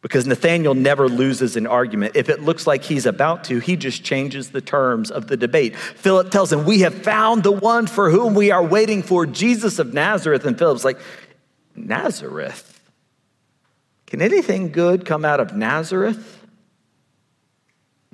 because 0.00 0.26
Nathaniel 0.26 0.74
never 0.74 1.08
loses 1.08 1.56
an 1.56 1.66
argument. 1.66 2.14
If 2.14 2.28
it 2.28 2.42
looks 2.42 2.66
like 2.66 2.84
he's 2.84 3.06
about 3.06 3.44
to, 3.44 3.58
he 3.58 3.76
just 3.76 4.04
changes 4.04 4.50
the 4.50 4.60
terms 4.60 5.10
of 5.10 5.26
the 5.26 5.36
debate. 5.36 5.76
Philip 5.76 6.30
tells 6.30 6.52
him, 6.52 6.64
We 6.64 6.80
have 6.80 7.02
found 7.02 7.42
the 7.42 7.52
one 7.52 7.86
for 7.86 8.10
whom 8.10 8.34
we 8.34 8.50
are 8.50 8.62
waiting 8.62 9.02
for, 9.02 9.26
Jesus 9.26 9.78
of 9.78 9.92
Nazareth. 9.92 10.44
And 10.44 10.56
Philip's 10.56 10.84
like, 10.84 10.98
Nazareth? 11.74 12.80
Can 14.06 14.22
anything 14.22 14.70
good 14.72 15.04
come 15.04 15.24
out 15.24 15.40
of 15.40 15.54
Nazareth? 15.54 16.46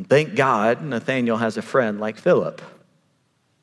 Thank 0.09 0.35
God 0.35 0.83
Nathaniel 0.83 1.37
has 1.37 1.57
a 1.57 1.63
friend 1.63 2.01
like 2.01 2.19
Philip 2.19 2.61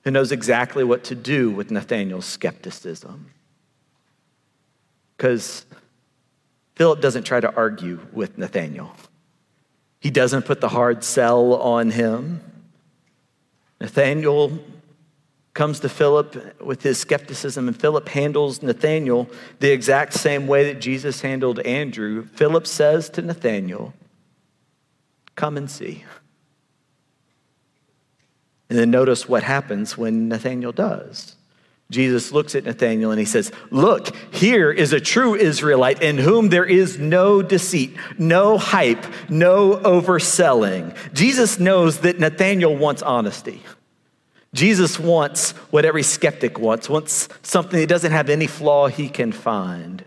who 0.04 0.12
knows 0.12 0.32
exactly 0.32 0.84
what 0.84 1.04
to 1.06 1.16
do 1.16 1.52
with 1.52 1.72
Nathaniel's 1.72 2.26
skepticism. 2.26 3.32
Because 5.16 5.66
Philip 6.82 7.00
doesn't 7.00 7.26
try 7.26 7.40
to 7.40 7.56
argue 7.56 8.00
with 8.12 8.40
Nathaniel. 8.40 8.92
He 10.00 10.10
doesn't 10.10 10.48
put 10.48 10.62
the 10.62 10.70
hard 10.70 11.04
sell 11.04 11.54
on 11.54 11.92
him. 11.92 12.42
Nathaniel 13.80 14.58
comes 15.54 15.80
to 15.82 15.90
Philip 15.90 16.60
with 16.60 16.82
his 16.82 16.98
skepticism, 16.98 17.68
and 17.68 17.80
Philip 17.80 18.10
handles 18.10 18.64
Nathaniel 18.64 19.30
the 19.60 19.70
exact 19.70 20.14
same 20.14 20.48
way 20.48 20.74
that 20.74 20.82
Jesus 20.82 21.22
handled 21.22 21.60
Andrew. 21.60 22.26
Philip 22.26 22.66
says 22.66 23.12
to 23.12 23.22
Nathaniel, 23.22 23.94
Come 25.36 25.58
and 25.58 25.70
see. 25.70 26.04
And 28.72 28.80
then 28.80 28.90
notice 28.90 29.30
what 29.30 29.44
happens 29.44 30.00
when 30.00 30.30
Nathaniel 30.30 30.72
does. 30.72 31.36
Jesus 31.92 32.32
looks 32.32 32.56
at 32.56 32.64
Nathanael 32.64 33.12
and 33.12 33.20
he 33.20 33.26
says, 33.26 33.52
Look, 33.70 34.16
here 34.34 34.72
is 34.72 34.94
a 34.94 35.00
true 35.02 35.36
Israelite 35.36 36.02
in 36.02 36.18
whom 36.18 36.48
there 36.48 36.66
is 36.66 36.98
no 36.98 37.42
deceit, 37.42 37.98
no 38.18 38.58
hype, 38.58 39.06
no 39.30 39.76
overselling. 39.76 40.96
Jesus 41.14 41.60
knows 41.60 42.00
that 42.00 42.18
Nathanael 42.18 42.76
wants 42.78 43.02
honesty. 43.02 43.62
Jesus 44.54 44.98
wants 44.98 45.52
what 45.70 45.84
every 45.84 46.04
skeptic 46.04 46.58
wants, 46.58 46.90
wants 46.90 47.28
something 47.44 47.80
that 47.80 47.90
doesn't 47.90 48.12
have 48.14 48.30
any 48.30 48.48
flaw 48.48 48.88
he 48.88 49.10
can 49.10 49.34
find. 49.34 50.04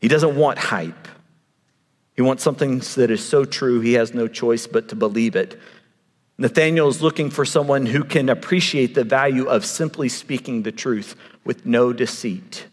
He 0.00 0.06
doesn't 0.06 0.36
want 0.36 0.58
hype. 0.58 1.08
He 2.14 2.22
wants 2.22 2.44
something 2.44 2.78
that 2.78 3.10
is 3.10 3.26
so 3.26 3.44
true 3.44 3.80
he 3.80 3.94
has 3.94 4.14
no 4.14 4.28
choice 4.28 4.68
but 4.68 4.88
to 4.88 4.96
believe 4.96 5.34
it. 5.34 5.60
Nathanael 6.38 6.88
is 6.88 7.00
looking 7.00 7.30
for 7.30 7.44
someone 7.44 7.86
who 7.86 8.04
can 8.04 8.28
appreciate 8.28 8.94
the 8.94 9.04
value 9.04 9.46
of 9.46 9.64
simply 9.64 10.08
speaking 10.08 10.62
the 10.62 10.72
truth 10.72 11.16
with 11.44 11.64
no 11.64 11.92
deceit. 11.92 12.66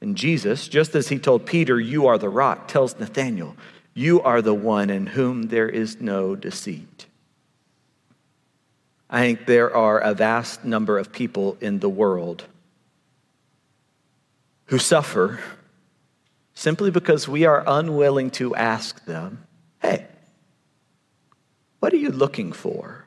And 0.00 0.16
Jesus, 0.16 0.68
just 0.68 0.94
as 0.94 1.08
he 1.08 1.18
told 1.18 1.46
Peter, 1.46 1.80
You 1.80 2.06
are 2.06 2.18
the 2.18 2.28
rock, 2.28 2.68
tells 2.68 2.98
Nathanael, 2.98 3.56
You 3.92 4.20
are 4.22 4.40
the 4.40 4.54
one 4.54 4.90
in 4.90 5.08
whom 5.08 5.44
there 5.44 5.68
is 5.68 6.00
no 6.00 6.36
deceit. 6.36 7.06
I 9.10 9.20
think 9.20 9.46
there 9.46 9.74
are 9.74 9.98
a 9.98 10.14
vast 10.14 10.64
number 10.64 10.98
of 10.98 11.12
people 11.12 11.56
in 11.60 11.80
the 11.80 11.88
world 11.88 12.44
who 14.66 14.78
suffer 14.78 15.40
simply 16.54 16.90
because 16.90 17.26
we 17.26 17.46
are 17.46 17.64
unwilling 17.66 18.30
to 18.32 18.54
ask 18.54 19.04
them, 19.06 19.44
Hey, 19.80 20.06
what 21.88 21.94
are 21.94 21.96
you 21.96 22.10
looking 22.10 22.52
for? 22.52 23.06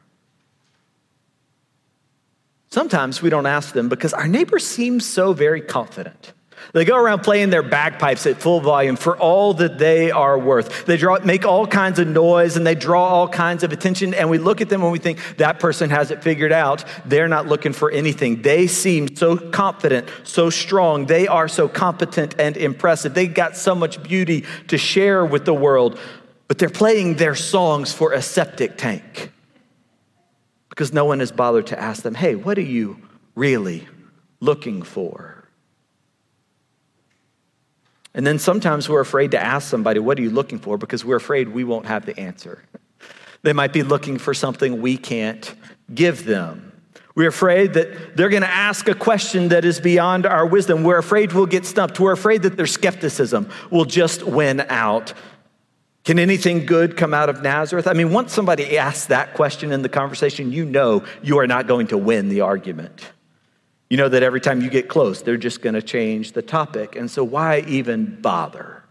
Sometimes 2.71 3.21
we 3.21 3.29
don't 3.29 3.45
ask 3.45 3.75
them 3.75 3.89
because 3.89 4.11
our 4.11 4.27
neighbor 4.27 4.57
seems 4.57 5.05
so 5.05 5.33
very 5.33 5.61
confident. 5.61 6.33
They 6.73 6.83
go 6.83 6.97
around 6.97 7.19
playing 7.19 7.51
their 7.51 7.61
bagpipes 7.61 8.25
at 8.25 8.37
full 8.37 8.59
volume 8.59 8.95
for 8.95 9.15
all 9.15 9.53
that 9.55 9.77
they 9.77 10.09
are 10.09 10.35
worth. 10.39 10.87
They 10.87 10.97
draw, 10.97 11.19
make 11.23 11.45
all 11.45 11.67
kinds 11.67 11.99
of 11.99 12.07
noise 12.07 12.57
and 12.57 12.65
they 12.65 12.73
draw 12.73 13.05
all 13.05 13.27
kinds 13.27 13.63
of 13.63 13.71
attention. 13.71 14.15
And 14.15 14.31
we 14.31 14.39
look 14.39 14.61
at 14.61 14.69
them 14.69 14.81
and 14.81 14.91
we 14.91 14.97
think 14.97 15.19
that 15.37 15.59
person 15.59 15.91
has 15.91 16.09
it 16.09 16.23
figured 16.23 16.51
out. 16.51 16.83
They're 17.05 17.27
not 17.27 17.45
looking 17.45 17.73
for 17.73 17.91
anything. 17.91 18.41
They 18.41 18.65
seem 18.65 19.15
so 19.15 19.37
confident, 19.37 20.09
so 20.23 20.49
strong. 20.49 21.05
They 21.05 21.27
are 21.27 21.47
so 21.47 21.67
competent 21.67 22.33
and 22.39 22.57
impressive. 22.57 23.13
They 23.13 23.27
got 23.27 23.55
so 23.57 23.75
much 23.75 24.01
beauty 24.01 24.45
to 24.69 24.79
share 24.79 25.23
with 25.23 25.45
the 25.45 25.53
world 25.53 25.99
but 26.51 26.57
they're 26.57 26.67
playing 26.67 27.15
their 27.15 27.33
songs 27.33 27.93
for 27.93 28.11
a 28.11 28.21
septic 28.21 28.77
tank 28.77 29.31
because 30.67 30.91
no 30.91 31.05
one 31.05 31.21
has 31.21 31.31
bothered 31.31 31.67
to 31.67 31.79
ask 31.79 32.03
them, 32.03 32.13
hey, 32.13 32.35
what 32.35 32.57
are 32.57 32.61
you 32.61 32.97
really 33.35 33.87
looking 34.41 34.81
for? 34.81 35.47
And 38.13 38.27
then 38.27 38.37
sometimes 38.37 38.89
we're 38.89 38.99
afraid 38.99 39.31
to 39.31 39.41
ask 39.41 39.69
somebody, 39.69 40.01
what 40.01 40.19
are 40.19 40.23
you 40.23 40.29
looking 40.29 40.59
for? 40.59 40.77
Because 40.77 41.05
we're 41.05 41.15
afraid 41.15 41.47
we 41.47 41.63
won't 41.63 41.85
have 41.85 42.05
the 42.05 42.19
answer. 42.19 42.61
They 43.43 43.53
might 43.53 43.71
be 43.71 43.83
looking 43.83 44.17
for 44.17 44.33
something 44.33 44.81
we 44.81 44.97
can't 44.97 45.55
give 45.95 46.25
them. 46.25 46.73
We're 47.15 47.29
afraid 47.29 47.75
that 47.75 48.17
they're 48.17 48.29
going 48.29 48.41
to 48.41 48.49
ask 48.49 48.89
a 48.89 48.95
question 48.95 49.49
that 49.49 49.63
is 49.63 49.79
beyond 49.79 50.25
our 50.25 50.45
wisdom. 50.45 50.83
We're 50.83 50.97
afraid 50.97 51.31
we'll 51.31 51.45
get 51.45 51.65
stumped. 51.65 51.99
We're 51.99 52.11
afraid 52.11 52.41
that 52.43 52.57
their 52.57 52.67
skepticism 52.67 53.49
will 53.69 53.85
just 53.85 54.23
win 54.23 54.61
out. 54.69 55.13
Can 56.03 56.17
anything 56.17 56.65
good 56.65 56.97
come 56.97 57.13
out 57.13 57.29
of 57.29 57.43
Nazareth? 57.43 57.87
I 57.87 57.93
mean, 57.93 58.11
once 58.11 58.33
somebody 58.33 58.77
asks 58.77 59.05
that 59.07 59.35
question 59.35 59.71
in 59.71 59.83
the 59.83 59.89
conversation, 59.89 60.51
you 60.51 60.65
know 60.65 61.05
you 61.21 61.37
are 61.39 61.47
not 61.47 61.67
going 61.67 61.87
to 61.87 61.97
win 61.97 62.29
the 62.29 62.41
argument. 62.41 63.11
You 63.89 63.97
know 63.97 64.09
that 64.09 64.23
every 64.23 64.41
time 64.41 64.61
you 64.61 64.69
get 64.69 64.87
close, 64.87 65.21
they're 65.21 65.37
just 65.37 65.61
going 65.61 65.75
to 65.75 65.81
change 65.81 66.31
the 66.31 66.41
topic. 66.41 66.95
And 66.95 67.11
so, 67.11 67.23
why 67.23 67.59
even 67.67 68.19
bother? 68.21 68.81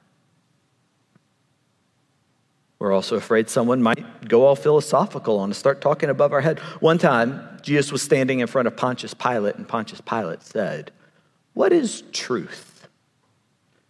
We're 2.78 2.92
also 2.92 3.16
afraid 3.16 3.50
someone 3.50 3.82
might 3.82 4.28
go 4.28 4.46
all 4.46 4.56
philosophical 4.56 5.42
and 5.44 5.54
start 5.54 5.80
talking 5.80 6.08
above 6.08 6.32
our 6.32 6.40
head. 6.40 6.58
One 6.80 6.96
time, 6.96 7.58
Jesus 7.60 7.92
was 7.92 8.02
standing 8.02 8.40
in 8.40 8.46
front 8.46 8.68
of 8.68 8.76
Pontius 8.76 9.14
Pilate, 9.14 9.56
and 9.56 9.68
Pontius 9.68 10.00
Pilate 10.00 10.42
said, 10.42 10.90
What 11.54 11.72
is 11.72 12.02
truth? 12.12 12.88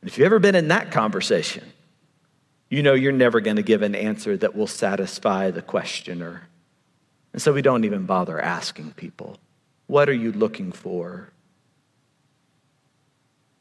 And 0.00 0.08
if 0.10 0.16
you've 0.16 0.26
ever 0.26 0.38
been 0.38 0.54
in 0.54 0.68
that 0.68 0.90
conversation, 0.90 1.64
you 2.70 2.84
know 2.84 2.94
you're 2.94 3.12
never 3.12 3.40
going 3.40 3.56
to 3.56 3.62
give 3.62 3.82
an 3.82 3.94
answer 3.94 4.36
that 4.36 4.56
will 4.56 4.68
satisfy 4.68 5.50
the 5.50 5.60
questioner. 5.60 6.48
And 7.32 7.42
so 7.42 7.52
we 7.52 7.62
don't 7.62 7.84
even 7.84 8.06
bother 8.06 8.40
asking 8.40 8.92
people, 8.92 9.36
What 9.88 10.08
are 10.08 10.14
you 10.14 10.32
looking 10.32 10.72
for? 10.72 11.30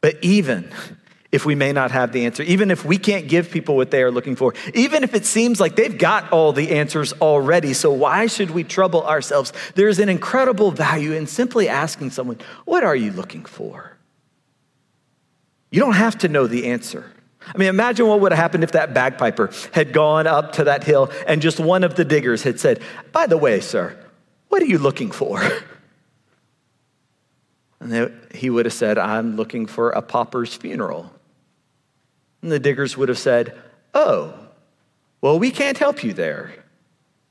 But 0.02 0.18
even 0.22 0.72
if 1.32 1.46
we 1.46 1.56
may 1.56 1.74
not 1.74 1.92
have 1.92 2.12
the 2.12 2.26
answer, 2.26 2.44
even 2.44 2.72
if 2.72 2.86
we 2.86 2.98
can't 2.98 3.28
give 3.28 3.52
people 3.52 3.76
what 3.76 3.92
they 3.92 4.04
are 4.04 4.12
looking 4.12 4.36
for, 4.36 4.54
even 4.74 5.04
if 5.04 5.14
it 5.14 5.26
seems 5.26 5.60
like 5.60 5.76
they've 5.76 5.98
got 5.98 6.32
all 6.32 6.54
the 6.54 6.72
answers 6.72 7.12
already, 7.14 7.74
so 7.74 7.92
why 7.92 8.28
should 8.28 8.52
we 8.52 8.64
trouble 8.64 9.06
ourselves? 9.06 9.54
There's 9.74 10.00
an 10.00 10.10
incredible 10.10 10.72
value 10.72 11.14
in 11.14 11.26
simply 11.26 11.68
asking 11.68 12.12
someone, 12.12 12.38
What 12.66 12.84
are 12.84 12.96
you 12.96 13.12
looking 13.12 13.46
for? 13.46 13.98
You 15.72 15.80
don't 15.80 15.94
have 15.94 16.20
to 16.20 16.28
know 16.28 16.48
the 16.48 16.68
answer. 16.68 17.12
I 17.42 17.58
mean, 17.58 17.70
imagine 17.70 18.08
what 18.08 18.20
would 18.20 18.32
have 18.32 18.40
happened 18.40 18.64
if 18.64 18.74
that 18.74 18.94
bagpiper 18.94 19.52
had 19.72 19.94
gone 19.94 20.28
up 20.28 20.54
to 20.54 20.66
that 20.66 20.84
hill 20.84 21.12
and 21.26 21.42
just 21.42 21.60
one 21.60 21.84
of 21.84 21.96
the 21.96 22.06
diggers 22.06 22.44
had 22.44 22.60
said, 22.60 22.82
By 23.12 23.28
the 23.28 23.38
way, 23.38 23.60
sir, 23.60 23.98
what 24.50 24.62
are 24.62 24.68
you 24.68 24.78
looking 24.78 25.12
for? 25.12 25.42
And 27.82 28.14
he 28.36 28.50
would 28.50 28.66
have 28.66 28.74
said, 28.74 28.98
I'm 28.98 29.38
looking 29.38 29.66
for 29.66 29.92
a 29.92 30.02
pauper's 30.02 30.54
funeral. 30.54 31.14
And 32.42 32.52
the 32.52 32.60
diggers 32.60 32.98
would 32.98 33.10
have 33.10 33.18
said, 33.18 33.58
Oh, 33.94 34.34
well, 35.22 35.40
we 35.40 35.52
can't 35.52 35.78
help 35.78 36.04
you 36.04 36.14
there, 36.14 36.54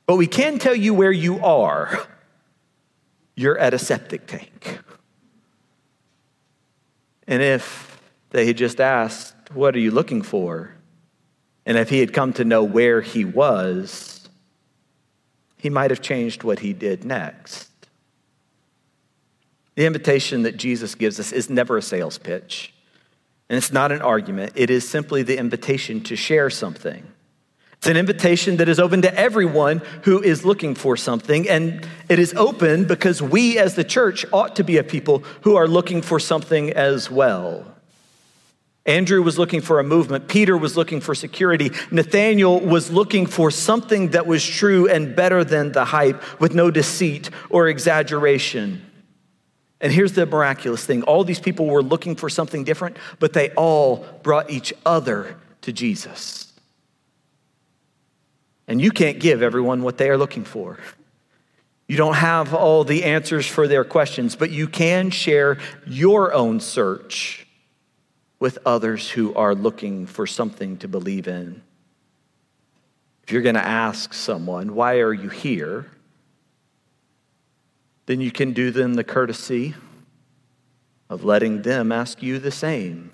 but 0.06 0.16
we 0.16 0.26
can 0.26 0.58
tell 0.58 0.74
you 0.74 0.94
where 0.94 1.12
you 1.12 1.44
are. 1.44 2.06
You're 3.36 3.58
at 3.58 3.74
a 3.74 3.78
septic 3.78 4.26
tank. 4.26 4.80
And 7.26 7.42
if 7.42 8.00
they 8.30 8.46
had 8.46 8.56
just 8.56 8.80
asked, 8.80 9.34
What 9.52 9.74
are 9.74 9.80
you 9.80 9.90
looking 9.90 10.22
for? 10.22 10.74
And 11.64 11.76
if 11.76 11.90
he 11.90 12.00
had 12.00 12.12
come 12.12 12.32
to 12.34 12.44
know 12.44 12.62
where 12.62 13.00
he 13.00 13.24
was, 13.24 14.28
he 15.58 15.70
might 15.70 15.90
have 15.90 16.00
changed 16.00 16.42
what 16.42 16.60
he 16.60 16.72
did 16.72 17.04
next. 17.04 17.68
The 19.74 19.86
invitation 19.86 20.42
that 20.42 20.56
Jesus 20.56 20.94
gives 20.94 21.20
us 21.20 21.30
is 21.30 21.50
never 21.50 21.76
a 21.76 21.82
sales 21.82 22.18
pitch, 22.18 22.72
and 23.48 23.56
it's 23.56 23.72
not 23.72 23.92
an 23.92 24.02
argument. 24.02 24.52
It 24.56 24.70
is 24.70 24.88
simply 24.88 25.22
the 25.22 25.38
invitation 25.38 26.00
to 26.04 26.16
share 26.16 26.50
something. 26.50 27.06
It's 27.74 27.86
an 27.86 27.96
invitation 27.96 28.56
that 28.56 28.68
is 28.68 28.80
open 28.80 29.02
to 29.02 29.14
everyone 29.14 29.82
who 30.02 30.20
is 30.20 30.44
looking 30.44 30.74
for 30.74 30.96
something, 30.96 31.48
and 31.48 31.86
it 32.08 32.18
is 32.18 32.34
open 32.34 32.86
because 32.86 33.22
we 33.22 33.56
as 33.56 33.76
the 33.76 33.84
church 33.84 34.26
ought 34.32 34.56
to 34.56 34.64
be 34.64 34.78
a 34.78 34.82
people 34.82 35.22
who 35.42 35.54
are 35.54 35.68
looking 35.68 36.02
for 36.02 36.18
something 36.18 36.72
as 36.72 37.08
well. 37.08 37.77
Andrew 38.88 39.22
was 39.22 39.38
looking 39.38 39.60
for 39.60 39.80
a 39.80 39.84
movement. 39.84 40.28
Peter 40.28 40.56
was 40.56 40.74
looking 40.74 41.02
for 41.02 41.14
security. 41.14 41.70
Nathaniel 41.90 42.58
was 42.58 42.90
looking 42.90 43.26
for 43.26 43.50
something 43.50 44.08
that 44.12 44.26
was 44.26 44.44
true 44.44 44.88
and 44.88 45.14
better 45.14 45.44
than 45.44 45.72
the 45.72 45.84
hype 45.84 46.40
with 46.40 46.54
no 46.54 46.70
deceit 46.70 47.28
or 47.50 47.68
exaggeration. 47.68 48.82
And 49.82 49.92
here's 49.92 50.14
the 50.14 50.24
miraculous 50.24 50.86
thing 50.86 51.02
all 51.02 51.22
these 51.22 51.38
people 51.38 51.66
were 51.66 51.82
looking 51.82 52.16
for 52.16 52.30
something 52.30 52.64
different, 52.64 52.96
but 53.18 53.34
they 53.34 53.50
all 53.50 54.06
brought 54.22 54.48
each 54.48 54.72
other 54.86 55.36
to 55.60 55.72
Jesus. 55.72 56.50
And 58.66 58.80
you 58.80 58.90
can't 58.90 59.20
give 59.20 59.42
everyone 59.42 59.82
what 59.82 59.98
they 59.98 60.08
are 60.08 60.16
looking 60.16 60.44
for. 60.44 60.78
You 61.88 61.98
don't 61.98 62.14
have 62.14 62.54
all 62.54 62.84
the 62.84 63.04
answers 63.04 63.46
for 63.46 63.68
their 63.68 63.84
questions, 63.84 64.34
but 64.34 64.50
you 64.50 64.66
can 64.66 65.10
share 65.10 65.58
your 65.86 66.32
own 66.32 66.60
search 66.60 67.44
with 68.40 68.58
others 68.64 69.10
who 69.10 69.34
are 69.34 69.54
looking 69.54 70.06
for 70.06 70.26
something 70.26 70.76
to 70.78 70.88
believe 70.88 71.26
in. 71.26 71.62
If 73.22 73.32
you're 73.32 73.42
going 73.42 73.56
to 73.56 73.64
ask 73.64 74.14
someone, 74.14 74.74
why 74.74 75.00
are 75.00 75.12
you 75.12 75.28
here? 75.28 75.90
Then 78.06 78.20
you 78.20 78.30
can 78.30 78.52
do 78.52 78.70
them 78.70 78.94
the 78.94 79.04
courtesy 79.04 79.74
of 81.10 81.24
letting 81.24 81.62
them 81.62 81.92
ask 81.92 82.22
you 82.22 82.38
the 82.38 82.50
same. 82.50 83.10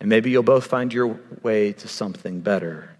And 0.00 0.08
maybe 0.08 0.30
you'll 0.30 0.42
both 0.42 0.66
find 0.66 0.92
your 0.92 1.18
way 1.42 1.72
to 1.72 1.88
something 1.88 2.40
better. 2.40 2.90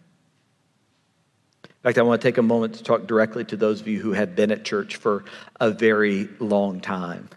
In 1.65 1.83
fact, 1.83 1.99
I 1.99 2.03
want 2.03 2.21
to 2.21 2.27
take 2.27 2.39
a 2.39 2.43
moment 2.43 2.75
to 2.75 2.83
talk 2.83 3.07
directly 3.07 3.45
to 3.45 3.57
those 3.57 3.81
of 3.81 3.87
you 3.87 4.01
who 4.01 4.13
have 4.13 4.35
been 4.35 4.51
at 4.51 4.65
church 4.65 4.97
for 4.97 5.25
a 5.61 5.71
very 5.71 6.29
long 6.41 6.81
time. 6.81 7.29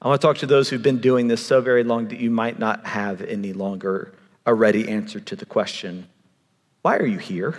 I 0.00 0.08
want 0.08 0.20
to 0.20 0.26
talk 0.26 0.38
to 0.38 0.46
those 0.46 0.68
who've 0.68 0.82
been 0.82 1.00
doing 1.00 1.26
this 1.28 1.44
so 1.44 1.60
very 1.60 1.82
long 1.82 2.08
that 2.08 2.20
you 2.20 2.30
might 2.30 2.58
not 2.58 2.86
have 2.86 3.20
any 3.22 3.52
longer 3.52 4.12
a 4.46 4.54
ready 4.54 4.88
answer 4.88 5.20
to 5.20 5.36
the 5.36 5.46
question 5.46 6.06
why 6.82 6.96
are 6.96 7.06
you 7.06 7.18
here? 7.18 7.58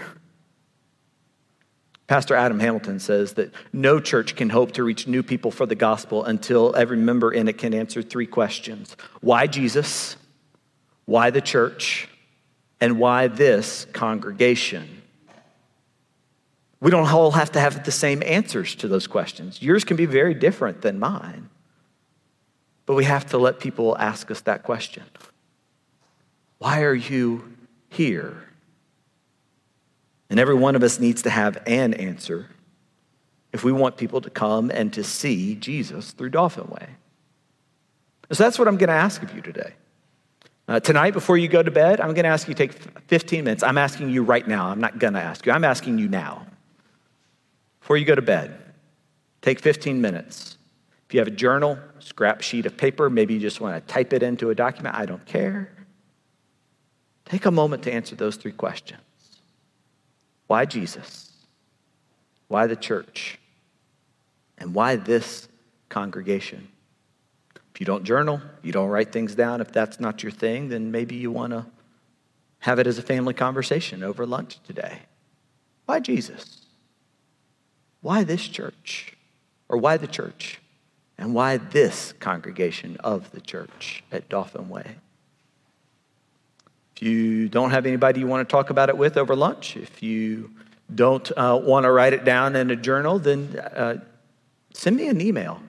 Pastor 2.07 2.33
Adam 2.33 2.59
Hamilton 2.59 2.99
says 2.99 3.33
that 3.33 3.53
no 3.71 3.99
church 3.99 4.35
can 4.35 4.49
hope 4.49 4.71
to 4.71 4.83
reach 4.83 5.05
new 5.05 5.21
people 5.21 5.51
for 5.51 5.67
the 5.67 5.75
gospel 5.75 6.23
until 6.23 6.75
every 6.75 6.97
member 6.97 7.31
in 7.31 7.47
it 7.47 7.59
can 7.59 7.73
answer 7.73 8.01
three 8.01 8.25
questions 8.25 8.95
Why 9.21 9.45
Jesus? 9.45 10.15
Why 11.05 11.29
the 11.29 11.41
church? 11.41 12.07
And 12.81 12.97
why 12.97 13.27
this 13.27 13.85
congregation? 13.93 15.03
We 16.79 16.91
don't 16.91 17.07
all 17.13 17.31
have 17.31 17.51
to 17.51 17.59
have 17.59 17.83
the 17.83 17.91
same 17.91 18.23
answers 18.25 18.73
to 18.75 18.87
those 18.87 19.05
questions. 19.05 19.61
Yours 19.61 19.83
can 19.83 19.97
be 19.97 20.05
very 20.05 20.33
different 20.33 20.81
than 20.81 20.97
mine. 20.97 21.49
But 22.89 22.95
we 22.95 23.03
have 23.03 23.27
to 23.27 23.37
let 23.37 23.59
people 23.59 23.95
ask 23.99 24.31
us 24.31 24.41
that 24.41 24.63
question 24.63 25.03
Why 26.57 26.81
are 26.81 26.95
you 26.95 27.55
here? 27.89 28.49
And 30.31 30.39
every 30.39 30.55
one 30.55 30.75
of 30.75 30.81
us 30.81 30.99
needs 30.99 31.21
to 31.21 31.29
have 31.29 31.61
an 31.67 31.93
answer 31.93 32.47
if 33.53 33.63
we 33.63 33.71
want 33.71 33.97
people 33.97 34.21
to 34.21 34.31
come 34.31 34.71
and 34.71 34.91
to 34.93 35.03
see 35.03 35.53
Jesus 35.53 36.13
through 36.13 36.31
Dauphin 36.31 36.67
Way. 36.67 36.87
So 38.31 38.43
that's 38.43 38.57
what 38.57 38.67
I'm 38.67 38.77
going 38.77 38.89
to 38.89 38.95
ask 38.95 39.21
of 39.21 39.35
you 39.35 39.41
today. 39.41 39.73
Uh, 40.67 40.79
tonight, 40.79 41.13
before 41.13 41.37
you 41.37 41.47
go 41.47 41.61
to 41.61 41.69
bed, 41.69 42.01
I'm 42.01 42.15
going 42.15 42.23
to 42.23 42.29
ask 42.29 42.47
you 42.47 42.55
to 42.55 42.67
take 42.67 42.73
15 43.07 43.43
minutes. 43.43 43.61
I'm 43.61 43.77
asking 43.77 44.09
you 44.09 44.23
right 44.23 44.47
now. 44.47 44.67
I'm 44.67 44.81
not 44.81 44.97
going 44.97 45.13
to 45.13 45.21
ask 45.21 45.45
you. 45.45 45.51
I'm 45.51 45.63
asking 45.63 45.99
you 45.99 46.07
now. 46.07 46.47
Before 47.81 47.97
you 47.97 48.05
go 48.05 48.15
to 48.15 48.23
bed, 48.23 48.57
take 49.43 49.59
15 49.59 50.01
minutes. 50.01 50.57
If 51.09 51.15
you 51.15 51.21
have 51.21 51.27
a 51.27 51.31
journal, 51.31 51.79
scrap 51.97 52.41
sheet 52.41 52.67
of 52.67 52.77
paper, 52.77 53.09
maybe 53.09 53.33
you 53.33 53.39
just 53.39 53.59
want 53.59 53.75
to 53.75 53.91
type 53.91 54.13
it 54.13 54.21
into 54.21 54.51
a 54.51 54.55
document, 54.55 54.93
I 54.93 55.07
don't 55.07 55.25
care. 55.25 55.71
Take 57.25 57.47
a 57.47 57.51
moment 57.51 57.81
to 57.83 57.91
answer 57.91 58.15
those 58.15 58.35
three 58.35 58.51
questions. 58.51 59.01
Why 60.45 60.65
Jesus? 60.65 61.31
Why 62.47 62.67
the 62.67 62.75
church? 62.75 63.39
And 64.59 64.75
why 64.75 64.97
this 64.97 65.47
congregation? 65.89 66.67
If 67.73 67.79
you 67.79 67.87
don't 67.87 68.03
journal, 68.03 68.39
you 68.61 68.71
don't 68.71 68.89
write 68.89 69.11
things 69.11 69.33
down, 69.33 69.61
if 69.61 69.71
that's 69.71 69.99
not 69.99 70.21
your 70.21 70.31
thing, 70.31 70.69
then 70.69 70.91
maybe 70.91 71.15
you 71.15 71.31
want 71.31 71.53
to 71.53 71.65
have 72.59 72.77
it 72.77 72.85
as 72.85 72.99
a 72.99 73.01
family 73.01 73.33
conversation 73.33 74.03
over 74.03 74.27
lunch 74.27 74.59
today. 74.63 74.99
Why 75.87 76.01
Jesus? 76.01 76.67
Why 78.01 78.23
this 78.23 78.47
church? 78.47 79.15
Or 79.69 79.79
why 79.79 79.97
the 79.97 80.05
church? 80.05 80.59
And 81.19 81.33
why 81.33 81.57
this 81.57 82.13
congregation 82.21 82.95
of 83.03 83.29
the 83.31 83.41
church 83.41 84.03
at 84.09 84.29
Dauphin 84.29 84.69
Way? 84.69 84.95
If 86.95 87.03
you 87.03 87.49
don't 87.49 87.71
have 87.71 87.85
anybody 87.85 88.21
you 88.21 88.27
want 88.27 88.47
to 88.47 88.51
talk 88.51 88.69
about 88.69 88.87
it 88.87 88.97
with 88.97 89.17
over 89.17 89.35
lunch, 89.35 89.75
if 89.75 90.01
you 90.01 90.49
don't 90.95 91.29
uh, 91.35 91.59
want 91.61 91.83
to 91.83 91.91
write 91.91 92.13
it 92.13 92.23
down 92.23 92.55
in 92.55 92.71
a 92.71 92.75
journal, 92.75 93.19
then 93.19 93.53
uh, 93.59 93.97
send 94.73 94.95
me 94.95 95.09
an 95.09 95.19
email. 95.19 95.61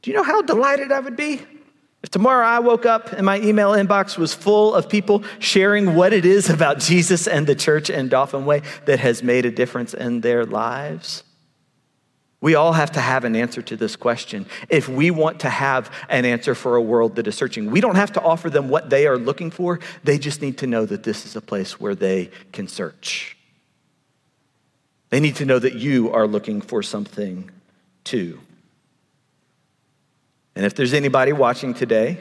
Do 0.00 0.10
you 0.10 0.16
know 0.16 0.22
how 0.22 0.40
delighted 0.40 0.90
I 0.90 1.00
would 1.00 1.16
be? 1.16 1.42
If 2.02 2.08
tomorrow 2.08 2.46
I 2.46 2.58
woke 2.60 2.86
up 2.86 3.12
and 3.12 3.26
my 3.26 3.40
email 3.40 3.72
inbox 3.72 4.16
was 4.16 4.32
full 4.32 4.74
of 4.74 4.88
people 4.88 5.22
sharing 5.38 5.94
what 5.94 6.14
it 6.14 6.24
is 6.24 6.48
about 6.48 6.78
Jesus 6.78 7.28
and 7.28 7.46
the 7.46 7.54
church 7.54 7.90
and 7.90 8.08
Dauphin 8.08 8.46
Way 8.46 8.62
that 8.86 9.00
has 9.00 9.22
made 9.22 9.44
a 9.44 9.50
difference 9.50 9.92
in 9.92 10.22
their 10.22 10.46
lives. 10.46 11.24
We 12.42 12.56
all 12.56 12.72
have 12.72 12.90
to 12.92 13.00
have 13.00 13.24
an 13.24 13.36
answer 13.36 13.62
to 13.62 13.76
this 13.76 13.94
question 13.94 14.46
if 14.68 14.88
we 14.88 15.12
want 15.12 15.40
to 15.40 15.48
have 15.48 15.90
an 16.08 16.24
answer 16.24 16.56
for 16.56 16.74
a 16.74 16.82
world 16.82 17.14
that 17.16 17.28
is 17.28 17.36
searching. 17.36 17.70
We 17.70 17.80
don't 17.80 17.94
have 17.94 18.12
to 18.14 18.20
offer 18.20 18.50
them 18.50 18.68
what 18.68 18.90
they 18.90 19.06
are 19.06 19.16
looking 19.16 19.52
for, 19.52 19.78
they 20.02 20.18
just 20.18 20.42
need 20.42 20.58
to 20.58 20.66
know 20.66 20.84
that 20.84 21.04
this 21.04 21.24
is 21.24 21.36
a 21.36 21.40
place 21.40 21.80
where 21.80 21.94
they 21.94 22.30
can 22.50 22.66
search. 22.66 23.36
They 25.10 25.20
need 25.20 25.36
to 25.36 25.44
know 25.44 25.60
that 25.60 25.76
you 25.76 26.10
are 26.12 26.26
looking 26.26 26.60
for 26.60 26.82
something 26.82 27.48
too. 28.02 28.40
And 30.56 30.66
if 30.66 30.74
there's 30.74 30.94
anybody 30.94 31.32
watching 31.32 31.74
today 31.74 32.18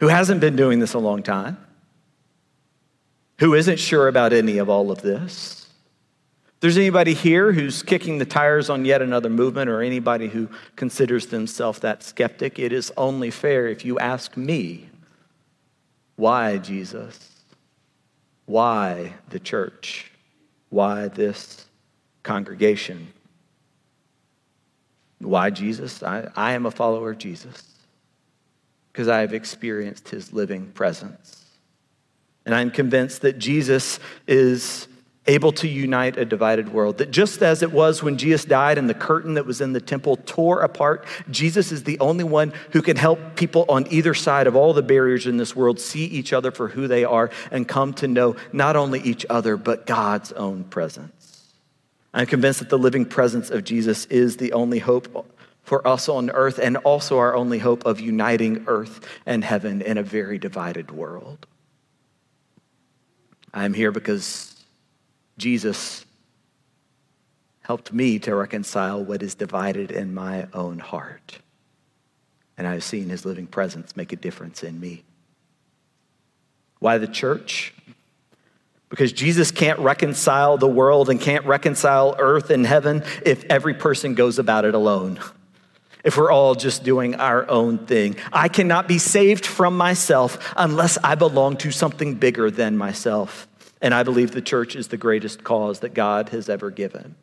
who 0.00 0.08
hasn't 0.08 0.40
been 0.40 0.56
doing 0.56 0.80
this 0.80 0.94
a 0.94 0.98
long 0.98 1.22
time, 1.22 1.56
who 3.38 3.54
isn't 3.54 3.78
sure 3.78 4.08
about 4.08 4.32
any 4.32 4.58
of 4.58 4.68
all 4.68 4.90
of 4.90 5.02
this, 5.02 5.65
there's 6.60 6.78
anybody 6.78 7.14
here 7.14 7.52
who's 7.52 7.82
kicking 7.82 8.18
the 8.18 8.24
tires 8.24 8.70
on 8.70 8.84
yet 8.84 9.02
another 9.02 9.28
movement 9.28 9.68
or 9.68 9.82
anybody 9.82 10.28
who 10.28 10.48
considers 10.74 11.26
themselves 11.26 11.80
that 11.80 12.02
skeptic, 12.02 12.58
it 12.58 12.72
is 12.72 12.92
only 12.96 13.30
fair 13.30 13.66
if 13.66 13.84
you 13.84 13.98
ask 13.98 14.36
me, 14.36 14.88
why 16.16 16.56
Jesus? 16.56 17.30
Why 18.46 19.14
the 19.28 19.38
church? 19.38 20.10
Why 20.70 21.08
this 21.08 21.66
congregation? 22.22 23.08
Why 25.18 25.50
Jesus? 25.50 26.02
I, 26.02 26.30
I 26.34 26.52
am 26.52 26.64
a 26.64 26.70
follower 26.70 27.10
of 27.10 27.18
Jesus 27.18 27.62
because 28.92 29.08
I 29.08 29.20
have 29.20 29.34
experienced 29.34 30.08
his 30.08 30.32
living 30.32 30.68
presence. 30.72 31.44
And 32.46 32.54
I'm 32.54 32.70
convinced 32.70 33.22
that 33.22 33.38
Jesus 33.38 33.98
is 34.26 34.88
able 35.28 35.52
to 35.52 35.68
unite 35.68 36.16
a 36.16 36.24
divided 36.24 36.72
world. 36.72 36.98
That 36.98 37.10
just 37.10 37.42
as 37.42 37.62
it 37.62 37.72
was 37.72 38.02
when 38.02 38.16
Jesus 38.16 38.44
died 38.44 38.78
and 38.78 38.88
the 38.88 38.94
curtain 38.94 39.34
that 39.34 39.46
was 39.46 39.60
in 39.60 39.72
the 39.72 39.80
temple 39.80 40.16
tore 40.16 40.60
apart, 40.60 41.04
Jesus 41.30 41.72
is 41.72 41.84
the 41.84 41.98
only 42.00 42.24
one 42.24 42.52
who 42.70 42.82
can 42.82 42.96
help 42.96 43.36
people 43.36 43.64
on 43.68 43.86
either 43.90 44.14
side 44.14 44.46
of 44.46 44.56
all 44.56 44.72
the 44.72 44.82
barriers 44.82 45.26
in 45.26 45.36
this 45.36 45.56
world 45.56 45.80
see 45.80 46.04
each 46.04 46.32
other 46.32 46.50
for 46.50 46.68
who 46.68 46.88
they 46.88 47.04
are 47.04 47.30
and 47.50 47.66
come 47.66 47.92
to 47.94 48.08
know 48.08 48.36
not 48.52 48.76
only 48.76 49.00
each 49.00 49.26
other, 49.28 49.56
but 49.56 49.86
God's 49.86 50.32
own 50.32 50.64
presence. 50.64 51.52
I'm 52.14 52.26
convinced 52.26 52.60
that 52.60 52.70
the 52.70 52.78
living 52.78 53.04
presence 53.04 53.50
of 53.50 53.64
Jesus 53.64 54.06
is 54.06 54.38
the 54.38 54.52
only 54.52 54.78
hope 54.78 55.26
for 55.62 55.86
us 55.86 56.08
on 56.08 56.30
earth 56.30 56.58
and 56.58 56.76
also 56.78 57.18
our 57.18 57.34
only 57.34 57.58
hope 57.58 57.84
of 57.84 58.00
uniting 58.00 58.64
earth 58.68 59.06
and 59.26 59.44
heaven 59.44 59.82
in 59.82 59.98
a 59.98 60.02
very 60.02 60.38
divided 60.38 60.92
world. 60.92 61.46
I'm 63.52 63.74
here 63.74 63.90
because 63.90 64.55
Jesus 65.38 66.04
helped 67.62 67.92
me 67.92 68.18
to 68.20 68.34
reconcile 68.34 69.02
what 69.02 69.22
is 69.22 69.34
divided 69.34 69.90
in 69.90 70.14
my 70.14 70.46
own 70.54 70.78
heart. 70.78 71.38
And 72.56 72.66
I've 72.66 72.84
seen 72.84 73.08
his 73.08 73.24
living 73.24 73.46
presence 73.46 73.96
make 73.96 74.12
a 74.12 74.16
difference 74.16 74.62
in 74.62 74.78
me. 74.78 75.02
Why 76.78 76.98
the 76.98 77.08
church? 77.08 77.74
Because 78.88 79.12
Jesus 79.12 79.50
can't 79.50 79.78
reconcile 79.80 80.58
the 80.58 80.68
world 80.68 81.10
and 81.10 81.20
can't 81.20 81.44
reconcile 81.44 82.14
earth 82.18 82.50
and 82.50 82.64
heaven 82.64 83.02
if 83.24 83.44
every 83.44 83.74
person 83.74 84.14
goes 84.14 84.38
about 84.38 84.64
it 84.64 84.74
alone. 84.74 85.18
If 86.04 86.16
we're 86.16 86.30
all 86.30 86.54
just 86.54 86.84
doing 86.84 87.16
our 87.16 87.50
own 87.50 87.78
thing. 87.78 88.14
I 88.32 88.46
cannot 88.46 88.86
be 88.86 88.98
saved 88.98 89.44
from 89.44 89.76
myself 89.76 90.54
unless 90.56 90.98
I 91.02 91.16
belong 91.16 91.56
to 91.58 91.72
something 91.72 92.14
bigger 92.14 92.48
than 92.48 92.76
myself. 92.76 93.48
And 93.80 93.92
I 93.92 94.02
believe 94.02 94.30
the 94.30 94.42
church 94.42 94.74
is 94.74 94.88
the 94.88 94.96
greatest 94.96 95.44
cause 95.44 95.80
that 95.80 95.94
God 95.94 96.30
has 96.30 96.48
ever 96.48 96.70
given. 96.70 97.14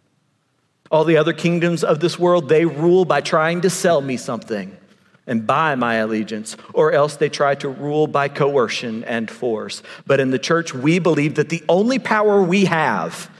All 0.92 1.04
the 1.04 1.18
other 1.18 1.34
kingdoms 1.34 1.84
of 1.84 2.00
this 2.00 2.20
world, 2.20 2.50
they 2.50 2.66
rule 2.66 3.06
by 3.06 3.22
trying 3.22 3.62
to 3.62 3.70
sell 3.70 4.02
me 4.02 4.18
something 4.18 4.78
and 5.26 5.48
buy 5.48 5.74
my 5.76 5.96
allegiance, 5.96 6.58
or 6.74 6.92
else 6.92 7.16
they 7.16 7.30
try 7.30 7.56
to 7.56 7.70
rule 7.70 8.08
by 8.08 8.28
coercion 8.28 9.04
and 9.06 9.32
force. 9.32 9.82
But 10.06 10.20
in 10.20 10.32
the 10.32 10.40
church, 10.40 10.74
we 10.74 11.00
believe 11.00 11.36
that 11.36 11.50
the 11.50 11.64
only 11.70 11.98
power 11.98 12.44
we 12.44 12.66
have 12.66 13.32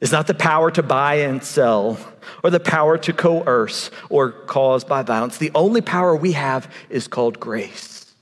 is 0.00 0.10
not 0.10 0.26
the 0.26 0.34
power 0.34 0.70
to 0.72 0.82
buy 0.82 1.14
and 1.20 1.42
sell, 1.42 1.96
or 2.42 2.50
the 2.50 2.60
power 2.60 2.98
to 2.98 3.12
coerce 3.12 3.90
or 4.10 4.32
cause 4.32 4.84
by 4.84 5.02
violence. 5.02 5.38
The 5.38 5.52
only 5.54 5.80
power 5.80 6.14
we 6.14 6.32
have 6.32 6.72
is 6.90 7.08
called 7.08 7.40
grace. 7.40 8.12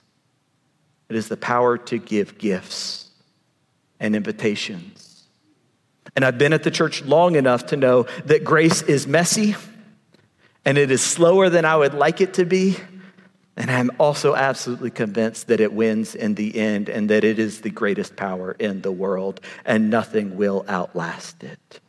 It 1.09 1.17
is 1.17 1.29
the 1.29 1.37
power 1.37 1.79
to 1.79 1.99
give 1.99 2.39
gifts 2.39 3.06
and 4.01 4.17
invitations. 4.17 5.25
And 6.15 6.25
I've 6.25 6.39
been 6.39 6.53
at 6.53 6.63
the 6.63 6.71
church 6.71 7.03
long 7.03 7.37
enough 7.37 7.67
to 7.67 7.77
know 7.77 8.05
that 8.25 8.45
grace 8.45 8.83
is 8.83 9.07
messy 9.07 9.55
and 10.65 10.79
it 10.79 10.91
is 10.91 11.03
slower 11.03 11.49
than 11.49 11.65
I 11.65 11.77
would 11.77 11.95
like 11.95 12.21
it 12.21 12.35
to 12.35 12.45
be. 12.45 12.77
And 13.57 13.71
I'm 13.71 13.91
also 13.99 14.35
absolutely 14.35 14.91
convinced 14.91 15.47
that 15.47 15.61
it 15.61 15.73
wins 15.73 16.15
in 16.15 16.35
the 16.35 16.59
end 16.59 16.89
and 16.89 17.09
that 17.09 17.25
it 17.25 17.39
is 17.39 17.63
the 17.63 17.71
greatest 17.71 18.17
power 18.17 18.53
in 18.53 18.83
the 18.83 18.93
world 18.93 19.41
and 19.65 19.89
nothing 19.89 20.37
will 20.37 20.65
outlast 20.69 21.43
it. 21.43 21.81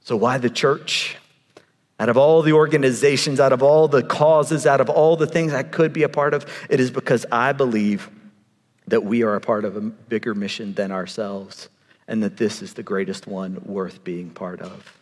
So, 0.00 0.16
why 0.16 0.38
the 0.38 0.50
church? 0.50 1.16
Out 1.98 2.08
of 2.08 2.16
all 2.16 2.40
the 2.40 2.54
organizations, 2.54 3.40
out 3.40 3.52
of 3.52 3.62
all 3.62 3.86
the 3.86 4.02
causes, 4.02 4.66
out 4.66 4.80
of 4.80 4.88
all 4.88 5.16
the 5.16 5.26
things 5.26 5.52
I 5.52 5.62
could 5.62 5.92
be 5.92 6.02
a 6.02 6.08
part 6.08 6.32
of, 6.32 6.46
it 6.70 6.80
is 6.80 6.90
because 6.90 7.26
I 7.30 7.52
believe 7.52 8.10
that 8.90 9.04
we 9.04 9.22
are 9.22 9.36
a 9.36 9.40
part 9.40 9.64
of 9.64 9.76
a 9.76 9.80
bigger 9.80 10.34
mission 10.34 10.74
than 10.74 10.92
ourselves, 10.92 11.68
and 12.06 12.22
that 12.22 12.36
this 12.36 12.60
is 12.60 12.74
the 12.74 12.82
greatest 12.82 13.26
one 13.26 13.60
worth 13.64 14.02
being 14.04 14.30
part 14.30 14.60
of. 14.60 15.00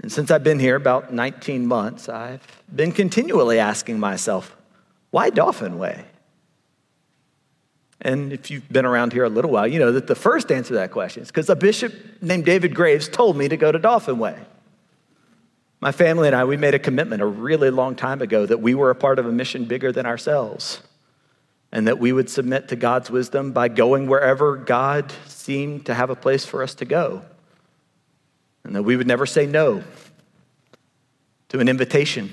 And 0.00 0.10
since 0.10 0.30
I've 0.30 0.44
been 0.44 0.58
here 0.58 0.76
about 0.76 1.12
19 1.12 1.66
months, 1.66 2.08
I've 2.08 2.46
been 2.74 2.92
continually 2.92 3.58
asking 3.58 3.98
myself, 3.98 4.56
why 5.10 5.30
Dauphin 5.30 5.78
Way? 5.78 6.04
And 8.00 8.32
if 8.32 8.50
you've 8.50 8.68
been 8.70 8.84
around 8.84 9.12
here 9.12 9.24
a 9.24 9.28
little 9.28 9.50
while, 9.50 9.66
you 9.66 9.78
know 9.78 9.92
that 9.92 10.06
the 10.06 10.14
first 10.14 10.52
answer 10.52 10.68
to 10.68 10.74
that 10.74 10.90
question 10.90 11.22
is 11.22 11.28
because 11.28 11.48
a 11.48 11.56
bishop 11.56 11.94
named 12.20 12.44
David 12.44 12.74
Graves 12.74 13.08
told 13.08 13.36
me 13.36 13.48
to 13.48 13.56
go 13.56 13.72
to 13.72 13.78
Dauphin 13.78 14.18
Way. 14.18 14.38
My 15.80 15.90
family 15.90 16.28
and 16.28 16.36
I, 16.36 16.44
we 16.44 16.56
made 16.56 16.74
a 16.74 16.78
commitment 16.78 17.22
a 17.22 17.26
really 17.26 17.70
long 17.70 17.96
time 17.96 18.22
ago 18.22 18.46
that 18.46 18.60
we 18.60 18.74
were 18.74 18.90
a 18.90 18.94
part 18.94 19.18
of 19.18 19.26
a 19.26 19.32
mission 19.32 19.64
bigger 19.64 19.90
than 19.90 20.06
ourselves 20.06 20.80
and 21.74 21.88
that 21.88 21.98
we 21.98 22.12
would 22.12 22.30
submit 22.30 22.68
to 22.68 22.76
God's 22.76 23.10
wisdom 23.10 23.50
by 23.50 23.66
going 23.66 24.06
wherever 24.06 24.56
God 24.56 25.12
seemed 25.26 25.86
to 25.86 25.94
have 25.94 26.08
a 26.08 26.14
place 26.14 26.46
for 26.46 26.62
us 26.62 26.76
to 26.76 26.84
go. 26.84 27.22
And 28.62 28.76
that 28.76 28.84
we 28.84 28.96
would 28.96 29.08
never 29.08 29.26
say 29.26 29.44
no 29.44 29.82
to 31.48 31.58
an 31.58 31.68
invitation 31.68 32.32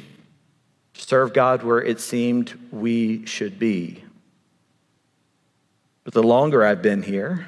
to 0.94 1.02
serve 1.02 1.34
God 1.34 1.64
where 1.64 1.82
it 1.82 2.00
seemed 2.00 2.54
we 2.72 3.26
should 3.26 3.58
be. 3.58 4.04
But 6.04 6.14
the 6.14 6.24
longer 6.24 6.64
I've 6.64 6.84
been 6.84 7.02
here, 7.02 7.48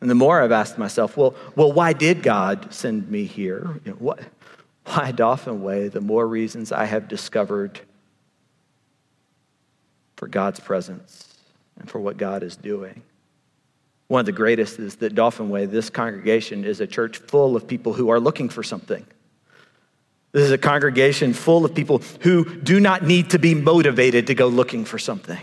and 0.00 0.10
the 0.10 0.16
more 0.16 0.42
I've 0.42 0.50
asked 0.50 0.78
myself, 0.78 1.16
well, 1.16 1.36
well 1.54 1.72
why 1.72 1.92
did 1.92 2.24
God 2.24 2.74
send 2.74 3.08
me 3.08 3.24
here? 3.24 3.80
You 3.84 3.92
know, 3.92 3.98
what, 3.98 4.18
why 4.84 5.12
Dauphin 5.12 5.62
Way? 5.62 5.86
The 5.86 6.00
more 6.00 6.26
reasons 6.26 6.72
I 6.72 6.86
have 6.86 7.06
discovered 7.06 7.80
for 10.20 10.28
God's 10.28 10.60
presence 10.60 11.34
and 11.78 11.90
for 11.90 11.98
what 11.98 12.18
God 12.18 12.42
is 12.42 12.54
doing. 12.54 13.00
One 14.08 14.20
of 14.20 14.26
the 14.26 14.32
greatest 14.32 14.78
is 14.78 14.96
that 14.96 15.14
Dauphin 15.14 15.48
Way, 15.48 15.64
this 15.64 15.88
congregation 15.88 16.62
is 16.62 16.82
a 16.82 16.86
church 16.86 17.16
full 17.16 17.56
of 17.56 17.66
people 17.66 17.94
who 17.94 18.10
are 18.10 18.20
looking 18.20 18.50
for 18.50 18.62
something. 18.62 19.06
This 20.32 20.42
is 20.42 20.50
a 20.50 20.58
congregation 20.58 21.32
full 21.32 21.64
of 21.64 21.74
people 21.74 22.02
who 22.20 22.44
do 22.44 22.80
not 22.80 23.02
need 23.02 23.30
to 23.30 23.38
be 23.38 23.54
motivated 23.54 24.26
to 24.26 24.34
go 24.34 24.48
looking 24.48 24.84
for 24.84 24.98
something 24.98 25.42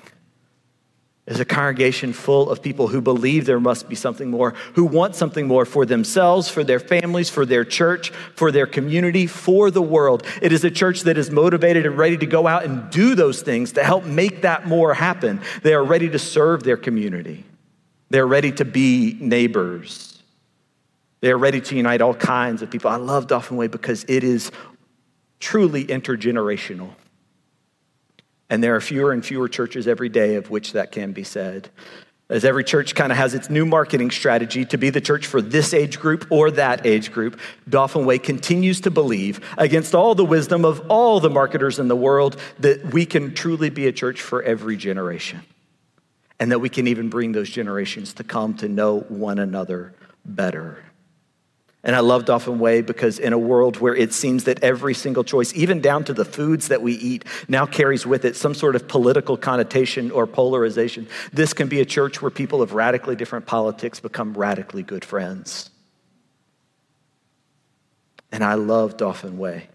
is 1.28 1.42
a 1.42 1.46
congregation 1.46 2.14
full 2.14 2.50
of 2.50 2.62
people 2.62 2.88
who 2.88 3.02
believe 3.02 3.46
there 3.46 3.60
must 3.60 3.90
be 3.90 3.96
something 3.96 4.32
more, 4.32 4.54
who 4.74 4.86
want 4.86 5.14
something 5.14 5.46
more 5.46 5.66
for 5.66 5.86
themselves, 5.86 6.48
for 6.48 6.64
their 6.64 6.80
families, 6.80 7.30
for 7.30 7.46
their 7.46 7.66
church, 7.66 8.12
for 8.34 8.50
their 8.50 8.66
community, 8.66 9.28
for 9.28 9.70
the 9.70 9.82
world. 9.82 10.26
It 10.42 10.54
is 10.54 10.64
a 10.64 10.72
church 10.72 11.02
that 11.02 11.18
is 11.18 11.30
motivated 11.30 11.86
and 11.86 11.98
ready 11.98 12.18
to 12.18 12.26
go 12.26 12.48
out 12.48 12.64
and 12.64 12.90
do 12.90 13.14
those 13.14 13.42
things 13.42 13.74
to 13.74 13.84
help 13.84 14.06
make 14.06 14.44
that 14.44 14.68
more 14.68 14.94
happen. 14.94 15.42
They 15.64 15.74
are 15.74 15.84
ready 15.84 16.10
to 16.10 16.20
serve 16.20 16.64
their 16.64 16.78
community, 16.78 17.44
they're 18.10 18.28
ready 18.28 18.54
to 18.54 18.66
be 18.66 19.18
neighbors, 19.20 20.24
they're 21.20 21.38
ready 21.38 21.60
to 21.60 21.76
unite 21.76 22.02
all 22.02 22.14
kinds 22.14 22.62
of 22.62 22.72
people. 22.72 22.90
I 22.90 22.96
love 22.96 23.28
Dauphin 23.28 23.58
Way 23.58 23.68
because 23.68 24.06
it 24.08 24.24
is 24.24 24.50
truly 25.42 25.84
intergenerational. 25.86 26.92
And 28.50 28.64
there 28.64 28.76
are 28.76 28.82
fewer 28.82 29.12
and 29.12 29.26
fewer 29.26 29.50
churches 29.50 29.88
every 29.88 30.10
day 30.10 30.36
of 30.36 30.50
which 30.50 30.74
that 30.74 30.92
can 30.92 31.12
be 31.12 31.24
said. 31.24 31.70
As 32.30 32.44
every 32.44 32.66
church 32.66 32.94
kind 32.94 33.12
of 33.12 33.18
has 33.18 33.34
its 33.34 33.50
new 33.50 33.66
marketing 33.66 34.12
strategy 34.12 34.66
to 34.66 34.78
be 34.78 34.90
the 34.90 35.00
church 35.00 35.28
for 35.28 35.42
this 35.42 35.74
age 35.74 35.98
group 35.98 36.28
or 36.30 36.52
that 36.52 36.86
age 36.86 37.12
group, 37.12 37.40
Dauphin 37.70 38.06
Way 38.06 38.20
continues 38.20 38.82
to 38.82 38.92
believe, 38.92 39.40
against 39.58 39.96
all 39.96 40.14
the 40.14 40.26
wisdom 40.26 40.66
of 40.66 40.86
all 40.90 41.22
the 41.22 41.30
marketers 41.30 41.80
in 41.80 41.88
the 41.88 41.96
world, 41.96 42.38
that 42.60 42.94
we 42.94 43.06
can 43.06 43.34
truly 43.34 43.70
be 43.70 43.88
a 43.88 43.94
church 43.94 44.22
for 44.22 44.44
every 44.44 44.76
generation. 44.76 45.42
And 46.38 46.52
that 46.52 46.60
we 46.60 46.70
can 46.70 46.88
even 46.88 47.10
bring 47.10 47.32
those 47.32 47.50
generations 47.50 48.14
to 48.16 48.26
come 48.26 48.56
to 48.56 48.68
know 48.68 49.00
one 49.00 49.40
another 49.40 49.94
better. 50.26 50.84
And 51.88 51.96
I 51.96 52.02
love 52.02 52.26
Dauphin 52.26 52.60
Way 52.60 52.82
because 52.82 53.18
in 53.18 53.32
a 53.32 53.38
world 53.38 53.78
where 53.78 53.96
it 53.96 54.12
seems 54.14 54.44
that 54.44 54.62
every 54.62 54.94
single 54.94 55.24
choice, 55.24 55.54
even 55.56 55.80
down 55.80 56.04
to 56.04 56.14
the 56.14 56.26
foods 56.26 56.68
that 56.68 56.82
we 56.82 56.92
eat, 56.96 57.24
now 57.48 57.66
carries 57.66 58.06
with 58.06 58.26
it 58.26 58.36
some 58.36 58.54
sort 58.54 58.76
of 58.76 58.90
political 58.90 59.38
connotation 59.38 60.12
or 60.12 60.28
polarization, 60.28 61.08
this 61.32 61.54
can 61.54 61.70
be 61.70 61.80
a 61.80 61.86
church 61.86 62.22
where 62.22 62.30
people 62.30 62.62
of 62.62 62.74
radically 62.74 63.16
different 63.16 63.46
politics 63.46 64.02
become 64.02 64.34
radically 64.34 64.84
good 64.84 65.06
friends. 65.06 65.70
And 68.34 68.44
I 68.44 68.56
love 68.56 68.98
Dauphin 68.98 69.38
Way 69.38 69.70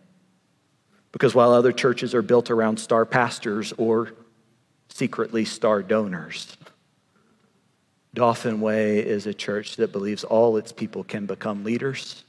because 1.13 1.35
while 1.35 1.53
other 1.53 1.73
churches 1.73 2.15
are 2.15 2.21
built 2.21 2.51
around 2.51 2.77
star 2.77 3.07
pastors 3.07 3.73
or 3.79 4.13
secretly 4.91 5.47
star 5.47 5.83
donors, 5.83 6.59
Dauphin 8.15 8.61
Way 8.61 8.99
is 8.99 9.27
a 9.27 9.35
church 9.35 9.77
that 9.77 9.93
believes 9.93 10.25
all 10.25 10.57
its 10.57 10.73
people 10.73 11.03
can 11.03 11.27
become 11.27 11.65
leaders. 11.65 12.25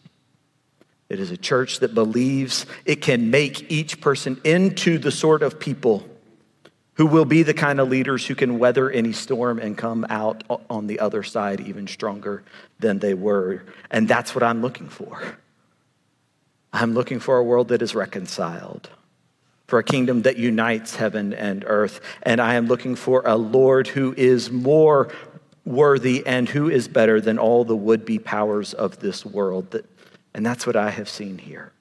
It 1.10 1.20
is 1.20 1.32
a 1.32 1.38
church 1.38 1.80
that 1.80 1.94
believes 1.94 2.66
it 2.86 3.02
can 3.02 3.30
make 3.30 3.70
each 3.70 4.00
person 4.00 4.40
into 4.44 4.98
the 4.98 5.12
sort 5.12 5.44
of 5.44 5.60
people 5.60 6.08
who 6.96 7.06
will 7.06 7.26
be 7.26 7.44
the 7.44 7.54
kind 7.54 7.80
of 7.80 7.90
leaders 7.90 8.26
who 8.26 8.36
can 8.36 8.60
weather 8.60 8.90
any 8.90 9.12
storm 9.12 9.60
and 9.60 9.78
come 9.78 10.06
out 10.10 10.44
on 10.70 10.88
the 10.88 11.00
other 11.00 11.24
side 11.24 11.60
even 11.60 11.88
stronger 11.88 12.44
than 12.80 13.00
they 13.00 13.14
were. 13.14 13.64
And 13.92 14.08
that's 14.08 14.34
what 14.34 14.44
I'm 14.44 14.62
looking 14.62 14.90
for. 14.90 15.38
I'm 16.72 16.94
looking 16.94 17.20
for 17.20 17.38
a 17.38 17.44
world 17.44 17.68
that 17.70 17.82
is 17.82 17.94
reconciled, 17.94 18.90
for 19.68 19.80
a 19.80 19.84
kingdom 19.84 20.24
that 20.24 20.38
unites 20.38 20.96
heaven 20.96 21.34
and 21.34 21.64
earth. 21.68 22.00
And 22.24 22.40
I 22.40 22.56
am 22.56 22.68
looking 22.68 22.96
for 22.96 23.24
a 23.26 23.36
Lord 23.36 23.88
who 23.88 24.14
is 24.16 24.52
more 24.52 25.12
worthy 25.66 26.26
and 26.26 26.50
who 26.50 26.70
is 26.70 26.88
better 26.88 27.22
than 27.22 27.40
all 27.40 27.64
the 27.64 27.76
would 27.76 28.06
be 28.06 28.20
powers 28.20 28.74
of 28.74 29.00
this 29.00 29.26
world. 29.26 29.82
And 30.34 30.46
that's 30.46 30.68
what 30.68 30.76
I 30.76 30.90
have 30.90 31.10
seen 31.10 31.38
here. 31.38 31.72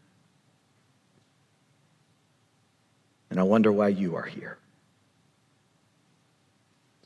And 3.31 3.41
I 3.41 3.45
wonder 3.45 3.73
why 3.73 3.89
you 3.89 4.17
are 4.17 4.25
here. 4.25 4.59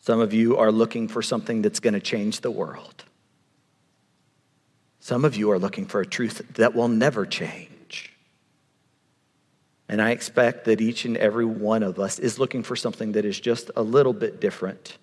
Some 0.00 0.20
of 0.20 0.32
you 0.32 0.56
are 0.56 0.70
looking 0.70 1.08
for 1.08 1.22
something 1.22 1.62
that's 1.62 1.80
going 1.80 1.94
to 1.94 2.00
change 2.00 2.40
the 2.40 2.50
world. 2.50 3.04
Some 5.00 5.24
of 5.24 5.36
you 5.36 5.50
are 5.52 5.58
looking 5.58 5.86
for 5.86 6.00
a 6.00 6.06
truth 6.06 6.42
that 6.54 6.74
will 6.74 6.88
never 6.88 7.24
change. 7.26 8.12
And 9.88 10.02
I 10.02 10.10
expect 10.10 10.64
that 10.64 10.80
each 10.80 11.04
and 11.04 11.16
every 11.16 11.44
one 11.44 11.84
of 11.84 12.00
us 12.00 12.18
is 12.18 12.40
looking 12.40 12.64
for 12.64 12.74
something 12.74 13.12
that 13.12 13.24
is 13.24 13.38
just 13.38 13.70
a 13.76 13.82
little 13.82 14.12
bit 14.12 14.40
different. 14.40 14.98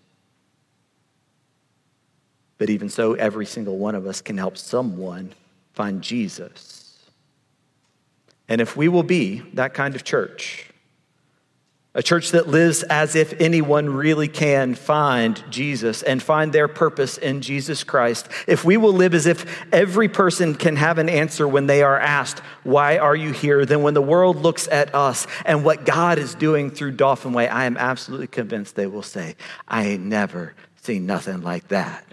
But 2.57 2.69
even 2.69 2.89
so, 2.89 3.13
every 3.13 3.45
single 3.45 3.77
one 3.77 3.95
of 3.95 4.05
us 4.05 4.21
can 4.21 4.37
help 4.37 4.57
someone 4.57 5.33
find 5.73 6.01
Jesus. 6.01 6.99
And 8.47 8.61
if 8.61 8.77
we 8.77 8.87
will 8.87 9.03
be 9.03 9.39
that 9.53 9.73
kind 9.73 9.95
of 9.95 10.03
church, 10.03 10.67
a 11.95 12.01
church 12.01 12.31
that 12.31 12.47
lives 12.47 12.81
as 12.83 13.15
if 13.15 13.39
anyone 13.39 13.87
really 13.87 14.27
can 14.27 14.73
find 14.73 15.43
Jesus 15.51 16.01
and 16.01 16.21
find 16.23 16.51
their 16.51 16.67
purpose 16.67 17.19
in 17.19 17.41
Jesus 17.41 17.83
Christ. 17.83 18.29
If 18.47 18.65
we 18.65 18.77
will 18.77 18.93
live 18.93 19.13
as 19.13 19.27
if 19.27 19.63
every 19.71 20.09
person 20.09 20.55
can 20.55 20.75
have 20.75 20.97
an 20.97 21.07
answer 21.07 21.47
when 21.47 21.67
they 21.67 21.83
are 21.83 21.99
asked, 21.99 22.39
Why 22.63 22.97
are 22.97 23.15
you 23.15 23.31
here? 23.31 23.63
then 23.65 23.83
when 23.83 23.93
the 23.93 24.01
world 24.01 24.37
looks 24.37 24.67
at 24.69 24.95
us 24.95 25.27
and 25.45 25.63
what 25.63 25.85
God 25.85 26.17
is 26.17 26.33
doing 26.33 26.71
through 26.71 26.93
Dauphin 26.93 27.31
Way, 27.31 27.47
I 27.47 27.65
am 27.65 27.77
absolutely 27.77 28.27
convinced 28.27 28.75
they 28.75 28.87
will 28.87 29.03
say, 29.03 29.35
I 29.67 29.85
ain't 29.85 30.03
never 30.03 30.55
seen 30.81 31.05
nothing 31.05 31.43
like 31.43 31.67
that 31.67 32.12